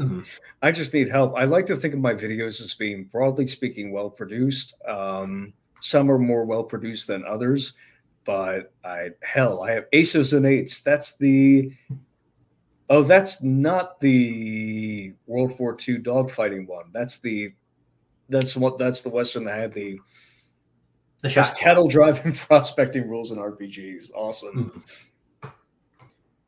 [0.00, 0.20] Mm-hmm.
[0.62, 1.34] I just need help.
[1.36, 4.74] I like to think of my videos as being broadly speaking well produced.
[4.86, 7.72] Um, some are more well produced than others,
[8.24, 10.82] but I hell, I have aces and eights.
[10.82, 11.72] That's the
[12.88, 16.86] Oh, that's not the World War II dogfighting one.
[16.92, 17.52] That's the
[18.28, 19.98] that's what that's the Western that had the
[21.22, 24.12] the shot cattle driving prospecting rules in RPGs.
[24.14, 24.70] Awesome.
[24.70, 24.80] Mm-hmm.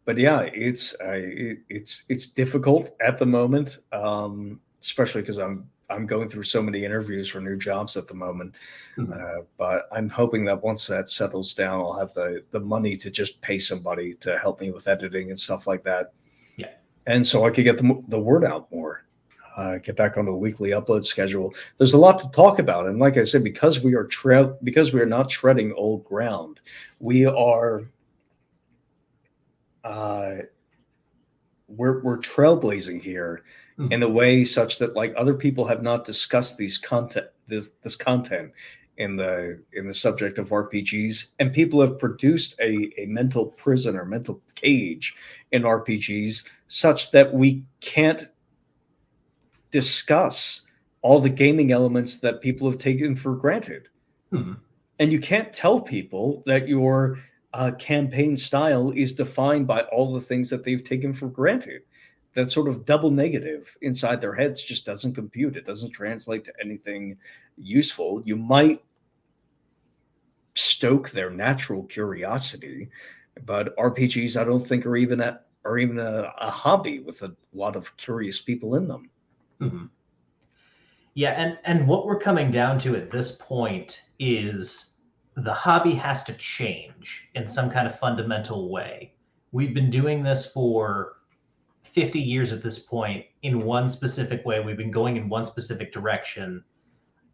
[0.09, 6.07] But yeah, it's it, it's it's difficult at the moment, um, especially because I'm I'm
[6.07, 8.55] going through so many interviews for new jobs at the moment.
[8.97, 9.13] Mm-hmm.
[9.13, 13.11] Uh, but I'm hoping that once that settles down, I'll have the the money to
[13.11, 16.15] just pay somebody to help me with editing and stuff like that.
[16.57, 16.71] Yeah,
[17.07, 19.05] and so I could get the the word out more
[19.59, 21.53] uh, get back on the weekly upload schedule.
[21.77, 24.95] There's a lot to talk about, and like I said, because we are tre- because
[24.95, 26.61] we are not treading old ground,
[27.01, 27.83] we are
[29.89, 30.43] uh,
[31.67, 33.43] we're we're trailblazing here
[33.79, 33.91] mm.
[33.91, 37.97] in a way such that like other people have not discussed these content this this
[37.97, 38.53] content
[38.99, 43.97] in the in the subject of RPGs, and people have produced a, a mental prison
[43.97, 45.15] or mental cage
[45.53, 48.29] in RPGs such that we can't
[49.71, 50.63] discuss
[51.01, 53.89] all the gaming elements that people have taken for granted.
[54.31, 54.55] Hmm.
[54.99, 57.19] And you can't tell people that your
[57.55, 61.83] uh, campaign style is defined by all the things that they've taken for granted.
[62.35, 65.57] That sort of double negative inside their heads just doesn't compute.
[65.57, 67.17] It doesn't translate to anything
[67.57, 68.23] useful.
[68.25, 68.83] You might
[70.55, 72.91] stoke their natural curiosity,
[73.45, 75.21] but RPGs, I don't think, are even
[75.65, 79.11] are even a, a hobby with a lot of curious people in them.
[79.61, 79.87] Mm-hmm.
[81.15, 84.95] Yeah, and and what we're coming down to at this point is
[85.45, 89.15] the hobby has to change in some kind of fundamental way.
[89.53, 91.19] We've been doing this for
[91.85, 94.61] 50 years at this point in one specific way.
[94.61, 96.65] We've been going in one specific direction.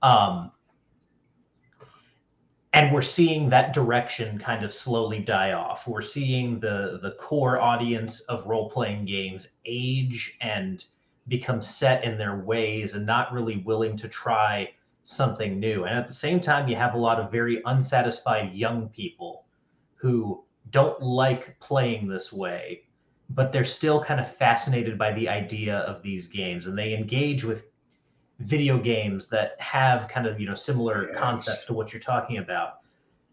[0.02, 0.52] Um,
[2.74, 5.86] and we're seeing that direction kind of slowly die off.
[5.86, 10.84] We're seeing the the core audience of role playing games age and
[11.28, 14.68] become set in their ways and not really willing to try
[15.04, 15.84] something new.
[15.84, 19.44] And at the same time, you have a lot of very unsatisfied young people
[19.94, 22.82] who don't like playing this way,
[23.30, 27.44] but they're still kind of fascinated by the idea of these games and they engage
[27.44, 27.66] with
[28.40, 31.18] video games that have kind of, you know, similar yes.
[31.18, 32.80] concepts to what you're talking about.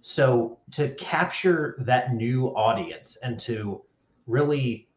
[0.02, 3.82] So to capture that new audience and to
[4.28, 4.88] really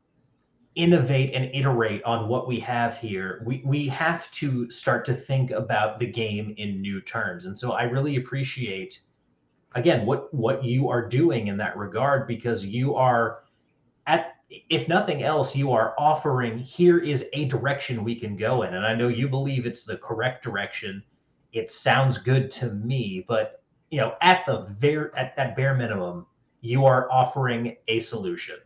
[0.74, 5.50] innovate and iterate on what we have here, we, we have to start to think
[5.52, 7.46] about the game in new terms.
[7.46, 9.00] And so I really appreciate
[9.76, 13.40] again what what you are doing in that regard because you are
[14.06, 18.74] at if nothing else you are offering here is a direction we can go in.
[18.74, 21.02] And i know you believe it's the correct direction.
[21.52, 26.26] It sounds good to me but you know at the very at that bare minimum
[26.60, 28.56] you are offering a solution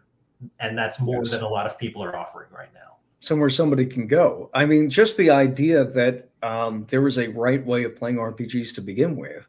[0.61, 1.33] and that's more yes.
[1.33, 2.97] than a lot of people are offering right now.
[3.21, 4.51] Somewhere somebody can go.
[4.55, 8.75] I mean just the idea that um, there is a right way of playing rpgs
[8.77, 9.47] to begin with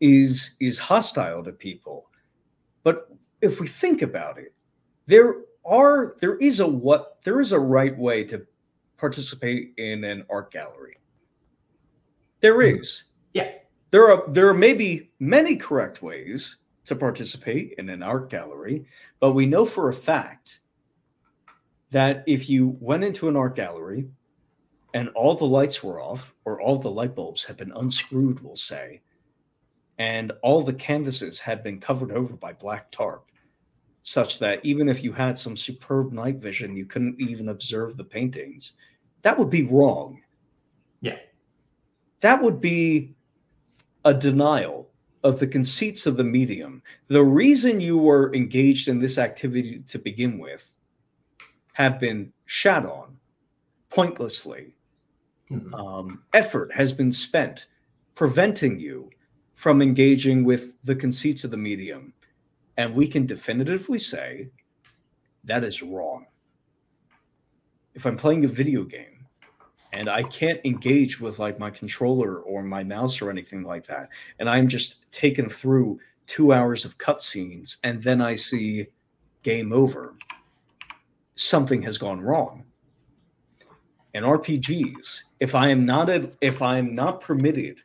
[0.00, 2.08] is is hostile to people.
[2.84, 3.08] But
[3.40, 4.54] if we think about it
[5.08, 8.46] there are there is a what there is a right way to
[8.96, 10.98] participate in an art gallery.
[12.40, 12.82] There hmm.
[13.32, 13.50] yeah.
[13.90, 16.56] There are there are maybe many correct ways
[16.88, 18.84] to participate in an art gallery,
[19.20, 20.60] but we know for a fact
[21.90, 24.08] that if you went into an art gallery
[24.94, 28.56] and all the lights were off or all the light bulbs had been unscrewed, we'll
[28.56, 29.00] say,
[29.98, 33.30] and all the canvases had been covered over by black tarp,
[34.02, 38.04] such that even if you had some superb night vision, you couldn't even observe the
[38.04, 38.72] paintings,
[39.22, 40.20] that would be wrong.
[41.00, 41.18] Yeah.
[42.20, 43.14] That would be
[44.04, 44.87] a denial
[45.28, 46.82] of the conceits of the medium.
[47.08, 50.74] The reason you were engaged in this activity to begin with
[51.74, 53.18] have been shat on
[53.90, 54.74] pointlessly.
[55.50, 55.74] Mm-hmm.
[55.74, 57.66] Um, effort has been spent
[58.14, 59.10] preventing you
[59.54, 62.14] from engaging with the conceits of the medium.
[62.78, 64.48] And we can definitively say
[65.44, 66.26] that is wrong.
[67.94, 69.17] If I'm playing a video game,
[69.98, 74.10] and I can't engage with like my controller or my mouse or anything like that.
[74.38, 75.98] And I'm just taken through
[76.28, 78.86] two hours of cutscenes, and then I see
[79.42, 80.14] game over.
[81.34, 82.62] Something has gone wrong.
[84.14, 87.78] And RPGs, if I am not a, if I am not permitted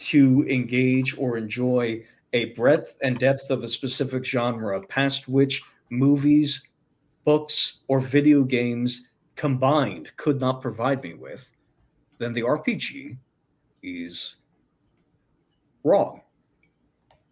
[0.00, 2.04] to engage or enjoy
[2.34, 6.62] a breadth and depth of a specific genre past which movies,
[7.24, 9.07] books, or video games
[9.38, 11.52] combined could not provide me with,
[12.18, 13.16] then the RPG
[13.84, 14.34] is
[15.84, 16.22] wrong.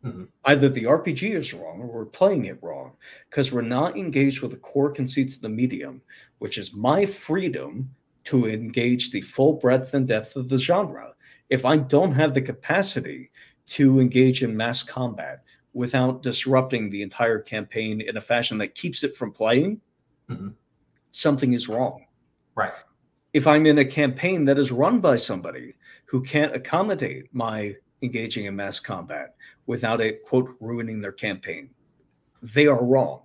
[0.05, 0.24] Mm-hmm.
[0.45, 2.93] Either the RPG is wrong or we're playing it wrong
[3.28, 6.01] because we're not engaged with the core conceits of the medium,
[6.39, 7.91] which is my freedom
[8.23, 11.12] to engage the full breadth and depth of the genre.
[11.51, 13.33] If I don't have the capacity
[13.66, 15.43] to engage in mass combat
[15.73, 19.81] without disrupting the entire campaign in a fashion that keeps it from playing,
[20.31, 20.51] mm-hmm.
[21.17, 22.05] Something is wrong.
[22.55, 22.75] Right.
[23.33, 25.75] If I'm in a campaign that is run by somebody
[26.05, 29.35] who can't accommodate my engaging in mass combat
[29.67, 31.71] without it, quote, ruining their campaign.
[32.43, 33.23] They are wrong.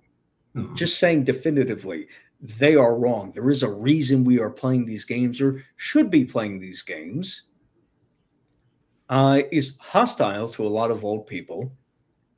[0.56, 0.74] Mm-hmm.
[0.74, 2.08] Just saying definitively,
[2.40, 3.32] they are wrong.
[3.32, 7.42] There is a reason we are playing these games or should be playing these games.
[9.08, 11.70] Uh, is hostile to a lot of old people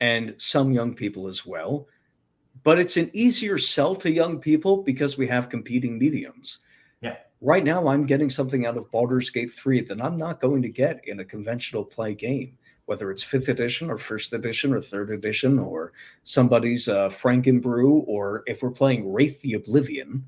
[0.00, 1.86] and some young people as well.
[2.64, 6.58] But it's an easier sell to young people because we have competing mediums
[7.02, 7.16] Yeah.
[7.40, 10.68] right now I'm getting something out of Baldur's Gate 3 that I'm not going to
[10.70, 15.10] get in a conventional play game, whether it's fifth edition or first edition or third
[15.10, 15.92] edition or
[16.24, 20.26] somebody's uh, Frankenbrew, or if we're playing Wraith the Oblivion,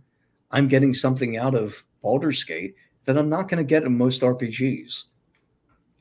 [0.50, 2.76] I'm getting something out of Baldur's Gate
[3.06, 5.04] that I'm not going to get in most RPGs.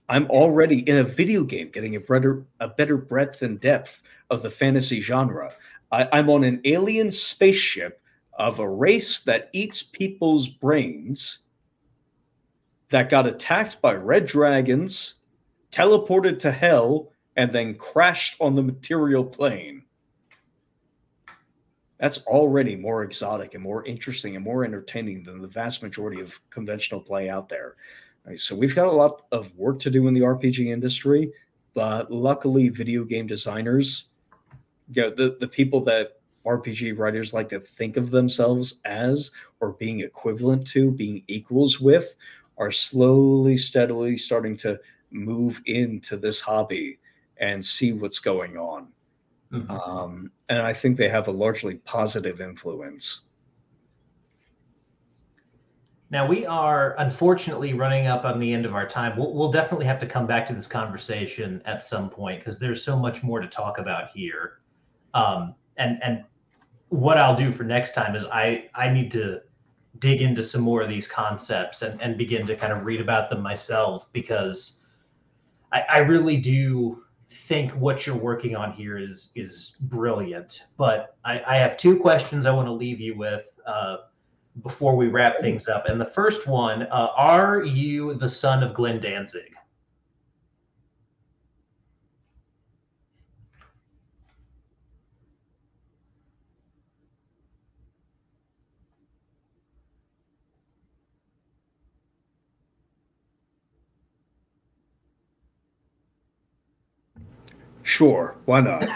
[0.07, 4.43] I'm already in a video game getting a better a better breadth and depth of
[4.43, 5.51] the fantasy genre.
[5.91, 8.01] I, I'm on an alien spaceship
[8.33, 11.39] of a race that eats people's brains
[12.89, 15.15] that got attacked by red dragons,
[15.71, 19.83] teleported to hell, and then crashed on the material plane.
[21.97, 26.39] That's already more exotic and more interesting and more entertaining than the vast majority of
[26.49, 27.75] conventional play out there.
[28.25, 31.31] Right, so we've got a lot of work to do in the RPG industry,
[31.73, 34.09] but luckily, video game designers,
[34.93, 39.73] you know, the, the people that RPG writers like to think of themselves as or
[39.73, 42.15] being equivalent to, being equals with,
[42.57, 44.79] are slowly, steadily starting to
[45.11, 46.99] move into this hobby
[47.37, 48.87] and see what's going on.
[49.51, 49.71] Mm-hmm.
[49.71, 53.21] Um, and I think they have a largely positive influence.
[56.11, 59.17] Now we are unfortunately running up on the end of our time.
[59.17, 62.83] We'll, we'll definitely have to come back to this conversation at some point because there's
[62.83, 64.59] so much more to talk about here.
[65.15, 66.23] Um, and and
[66.89, 69.41] what I'll do for next time is I I need to
[69.99, 73.29] dig into some more of these concepts and, and begin to kind of read about
[73.29, 74.81] them myself because
[75.71, 80.65] I, I really do think what you're working on here is is brilliant.
[80.77, 83.97] But I, I have two questions I want to leave you with uh,
[84.63, 85.87] before we wrap things up.
[85.87, 89.55] And the first one: uh, Are you the son of Glenn Danzig?
[107.95, 108.83] Sure, why not?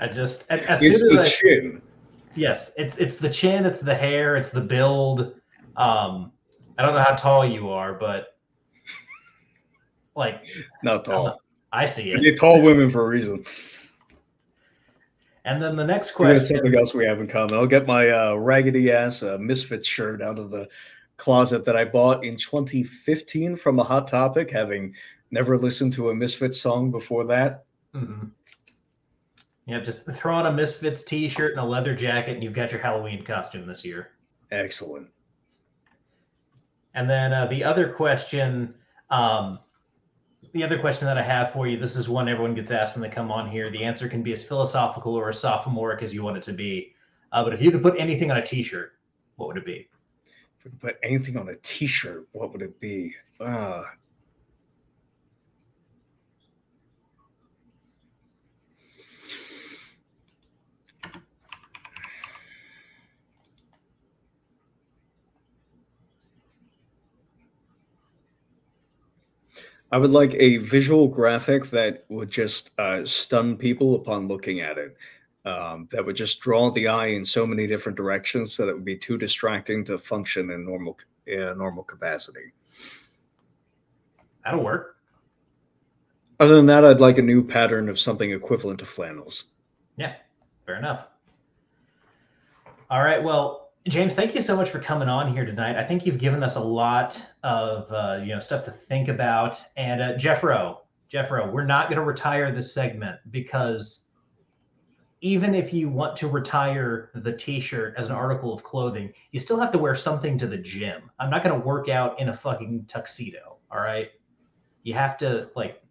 [0.00, 1.82] I just as, it's the I, chin.
[2.34, 5.34] Yes, it's it's the chin, it's the hair, it's the build.
[5.76, 6.32] Um,
[6.78, 8.38] I don't know how tall you are, but
[10.16, 10.46] like
[10.82, 11.42] not tall.
[11.70, 12.22] I see it.
[12.22, 13.44] You're tall women for a reason.
[15.44, 16.38] And then the next question.
[16.38, 17.52] That's something else we have in common.
[17.52, 20.70] I'll get my uh, raggedy ass uh, misfit shirt out of the
[21.16, 24.94] closet that I bought in 2015 from a Hot Topic, having
[25.30, 27.64] never listened to a Misfits song before that.
[27.94, 28.28] Mm-hmm.
[29.66, 32.80] Yeah, just throw on a Misfits t-shirt and a leather jacket, and you've got your
[32.80, 34.10] Halloween costume this year.
[34.50, 35.08] Excellent.
[36.94, 38.74] And then uh, the other question,
[39.10, 39.58] um,
[40.52, 43.02] the other question that I have for you, this is one everyone gets asked when
[43.02, 43.70] they come on here.
[43.70, 46.92] The answer can be as philosophical or as sophomoric as you want it to be.
[47.32, 48.92] Uh, but if you could put anything on a t-shirt,
[49.36, 49.88] what would it be?
[50.80, 53.14] Put anything on a T-shirt, what would it be?
[53.38, 53.84] Uh,
[69.92, 74.76] I would like a visual graphic that would just uh, stun people upon looking at
[74.76, 74.96] it
[75.44, 78.84] um, that would just draw the eye in so many different directions that it would
[78.84, 82.52] be too distracting to function in normal in normal capacity.
[84.44, 84.96] That'll work.
[86.40, 89.44] Other than that, I'd like a new pattern of something equivalent to flannels.
[89.96, 90.14] Yeah,
[90.66, 91.06] fair enough.
[92.90, 93.22] All right.
[93.22, 95.76] Well, James, thank you so much for coming on here tonight.
[95.76, 99.60] I think you've given us a lot of uh, you know stuff to think about.
[99.76, 100.78] And uh, Jeffro,
[101.12, 104.03] Jeffro, we're not going to retire this segment because
[105.24, 109.58] even if you want to retire the t-shirt as an article of clothing, you still
[109.58, 111.10] have to wear something to the gym.
[111.18, 113.56] I'm not going to work out in a fucking tuxedo.
[113.72, 114.10] All right.
[114.82, 115.82] You have to like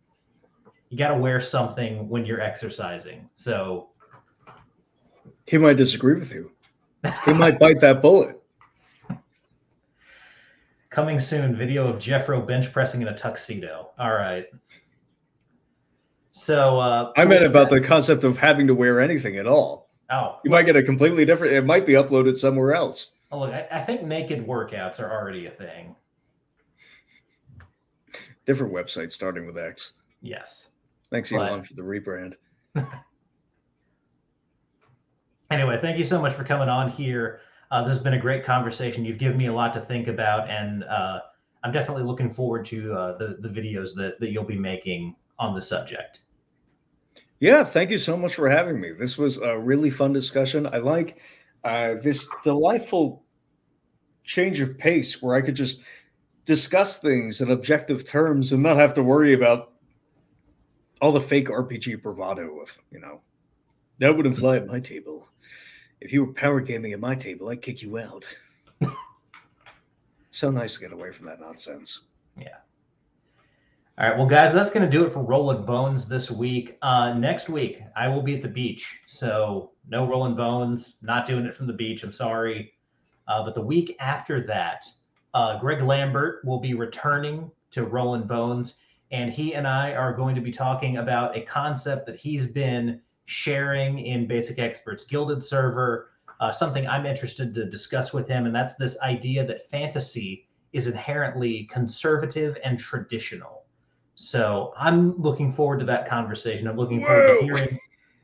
[0.90, 3.28] you got to wear something when you're exercising.
[3.34, 3.90] So
[5.48, 6.52] he might disagree with you.
[7.26, 8.40] He might bite that bullet.
[10.92, 13.90] Coming soon, video of Jeffro bench pressing in a tuxedo.
[13.98, 14.46] All right.
[16.34, 19.92] So uh, I meant about the concept of having to wear anything at all.
[20.10, 21.54] Oh, you might get a completely different.
[21.54, 23.14] It might be uploaded somewhere else.
[23.32, 25.96] Oh, look, I, I think naked workouts are already a thing.
[28.46, 29.94] Different website starting with X.
[30.22, 30.70] Yes.
[31.12, 31.48] Thanks, but...
[31.50, 32.34] Elon, for the rebrand.
[35.52, 37.42] anyway, thank you so much for coming on here.
[37.70, 39.06] Uh, this has been a great conversation.
[39.06, 41.20] You've given me a lot to think about, and uh,
[41.64, 45.56] I'm definitely looking forward to uh, the the videos that that you'll be making on
[45.56, 46.22] the subject.
[47.44, 48.94] Yeah, thank you so much for having me.
[48.94, 50.66] This was a really fun discussion.
[50.66, 51.20] I like
[51.66, 53.26] uh, this delightful
[54.24, 55.82] change of pace where I could just
[56.46, 59.74] discuss things in objective terms and not have to worry about
[61.02, 63.20] all the fake RPG bravado of, you know,
[64.00, 65.28] that wouldn't fly at my table.
[66.00, 68.24] If you were power gaming at my table, I'd kick you out.
[70.32, 72.04] so nice to get away from that nonsense.
[72.40, 72.63] Yeah.
[73.96, 76.80] All right, well, guys, that's going to do it for Rollin' Bones this week.
[76.82, 80.96] Uh, next week, I will be at the beach, so no Rollin' Bones.
[81.04, 82.02] Not doing it from the beach.
[82.02, 82.74] I'm sorry,
[83.28, 84.88] uh, but the week after that,
[85.36, 88.78] uh, Greg Lambert will be returning to Rollin' Bones,
[89.12, 93.00] and he and I are going to be talking about a concept that he's been
[93.26, 96.10] sharing in Basic Experts Guilded server.
[96.40, 100.88] Uh, something I'm interested to discuss with him, and that's this idea that fantasy is
[100.88, 103.63] inherently conservative and traditional
[104.16, 106.68] so I'm looking forward to that conversation.
[106.68, 107.08] I'm looking Whoa.
[107.08, 107.80] forward to hearing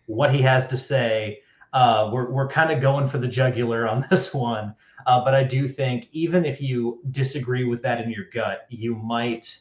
[0.06, 1.40] what he has to say.
[1.74, 4.74] Uh, we're we're kind of going for the jugular on this one,
[5.06, 8.95] uh, but I do think even if you disagree with that in your gut, you
[8.95, 9.56] might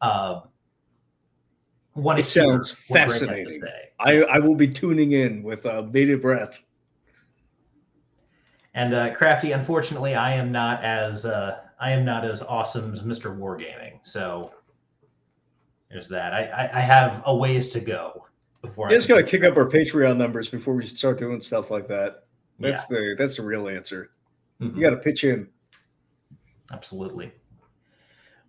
[0.00, 0.40] uh,
[1.94, 2.22] want to.
[2.22, 3.62] It sounds fascinating.
[3.98, 6.62] I I will be tuning in with uh, bated breath.
[8.74, 13.00] And uh, Crafty, unfortunately, I am not as uh, I am not as awesome as
[13.00, 13.36] Mr.
[13.36, 13.98] Wargaming.
[14.02, 14.52] So
[15.90, 16.32] there's that.
[16.32, 18.26] I, I, I have a ways to go
[18.62, 18.90] before.
[18.90, 21.88] You just got to kick up our Patreon numbers before we start doing stuff like
[21.88, 22.24] that.
[22.58, 22.98] That's yeah.
[22.98, 24.10] the that's the real answer.
[24.60, 24.76] Mm-hmm.
[24.76, 25.48] You got to pitch in.
[26.72, 27.32] Absolutely.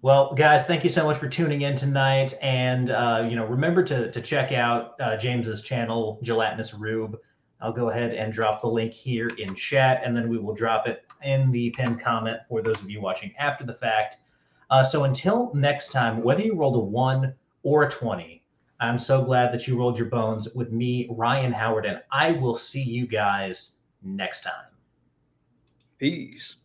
[0.03, 3.83] Well, guys, thank you so much for tuning in tonight, and uh, you know, remember
[3.83, 7.17] to to check out uh, James's channel, Gelatinous Rube.
[7.59, 10.87] I'll go ahead and drop the link here in chat, and then we will drop
[10.87, 14.17] it in the pinned comment for those of you watching after the fact.
[14.71, 18.41] Uh, so until next time, whether you rolled a one or a 20,
[18.79, 22.55] I'm so glad that you rolled your bones with me, Ryan Howard, and I will
[22.55, 24.71] see you guys next time.
[25.99, 26.55] Peace.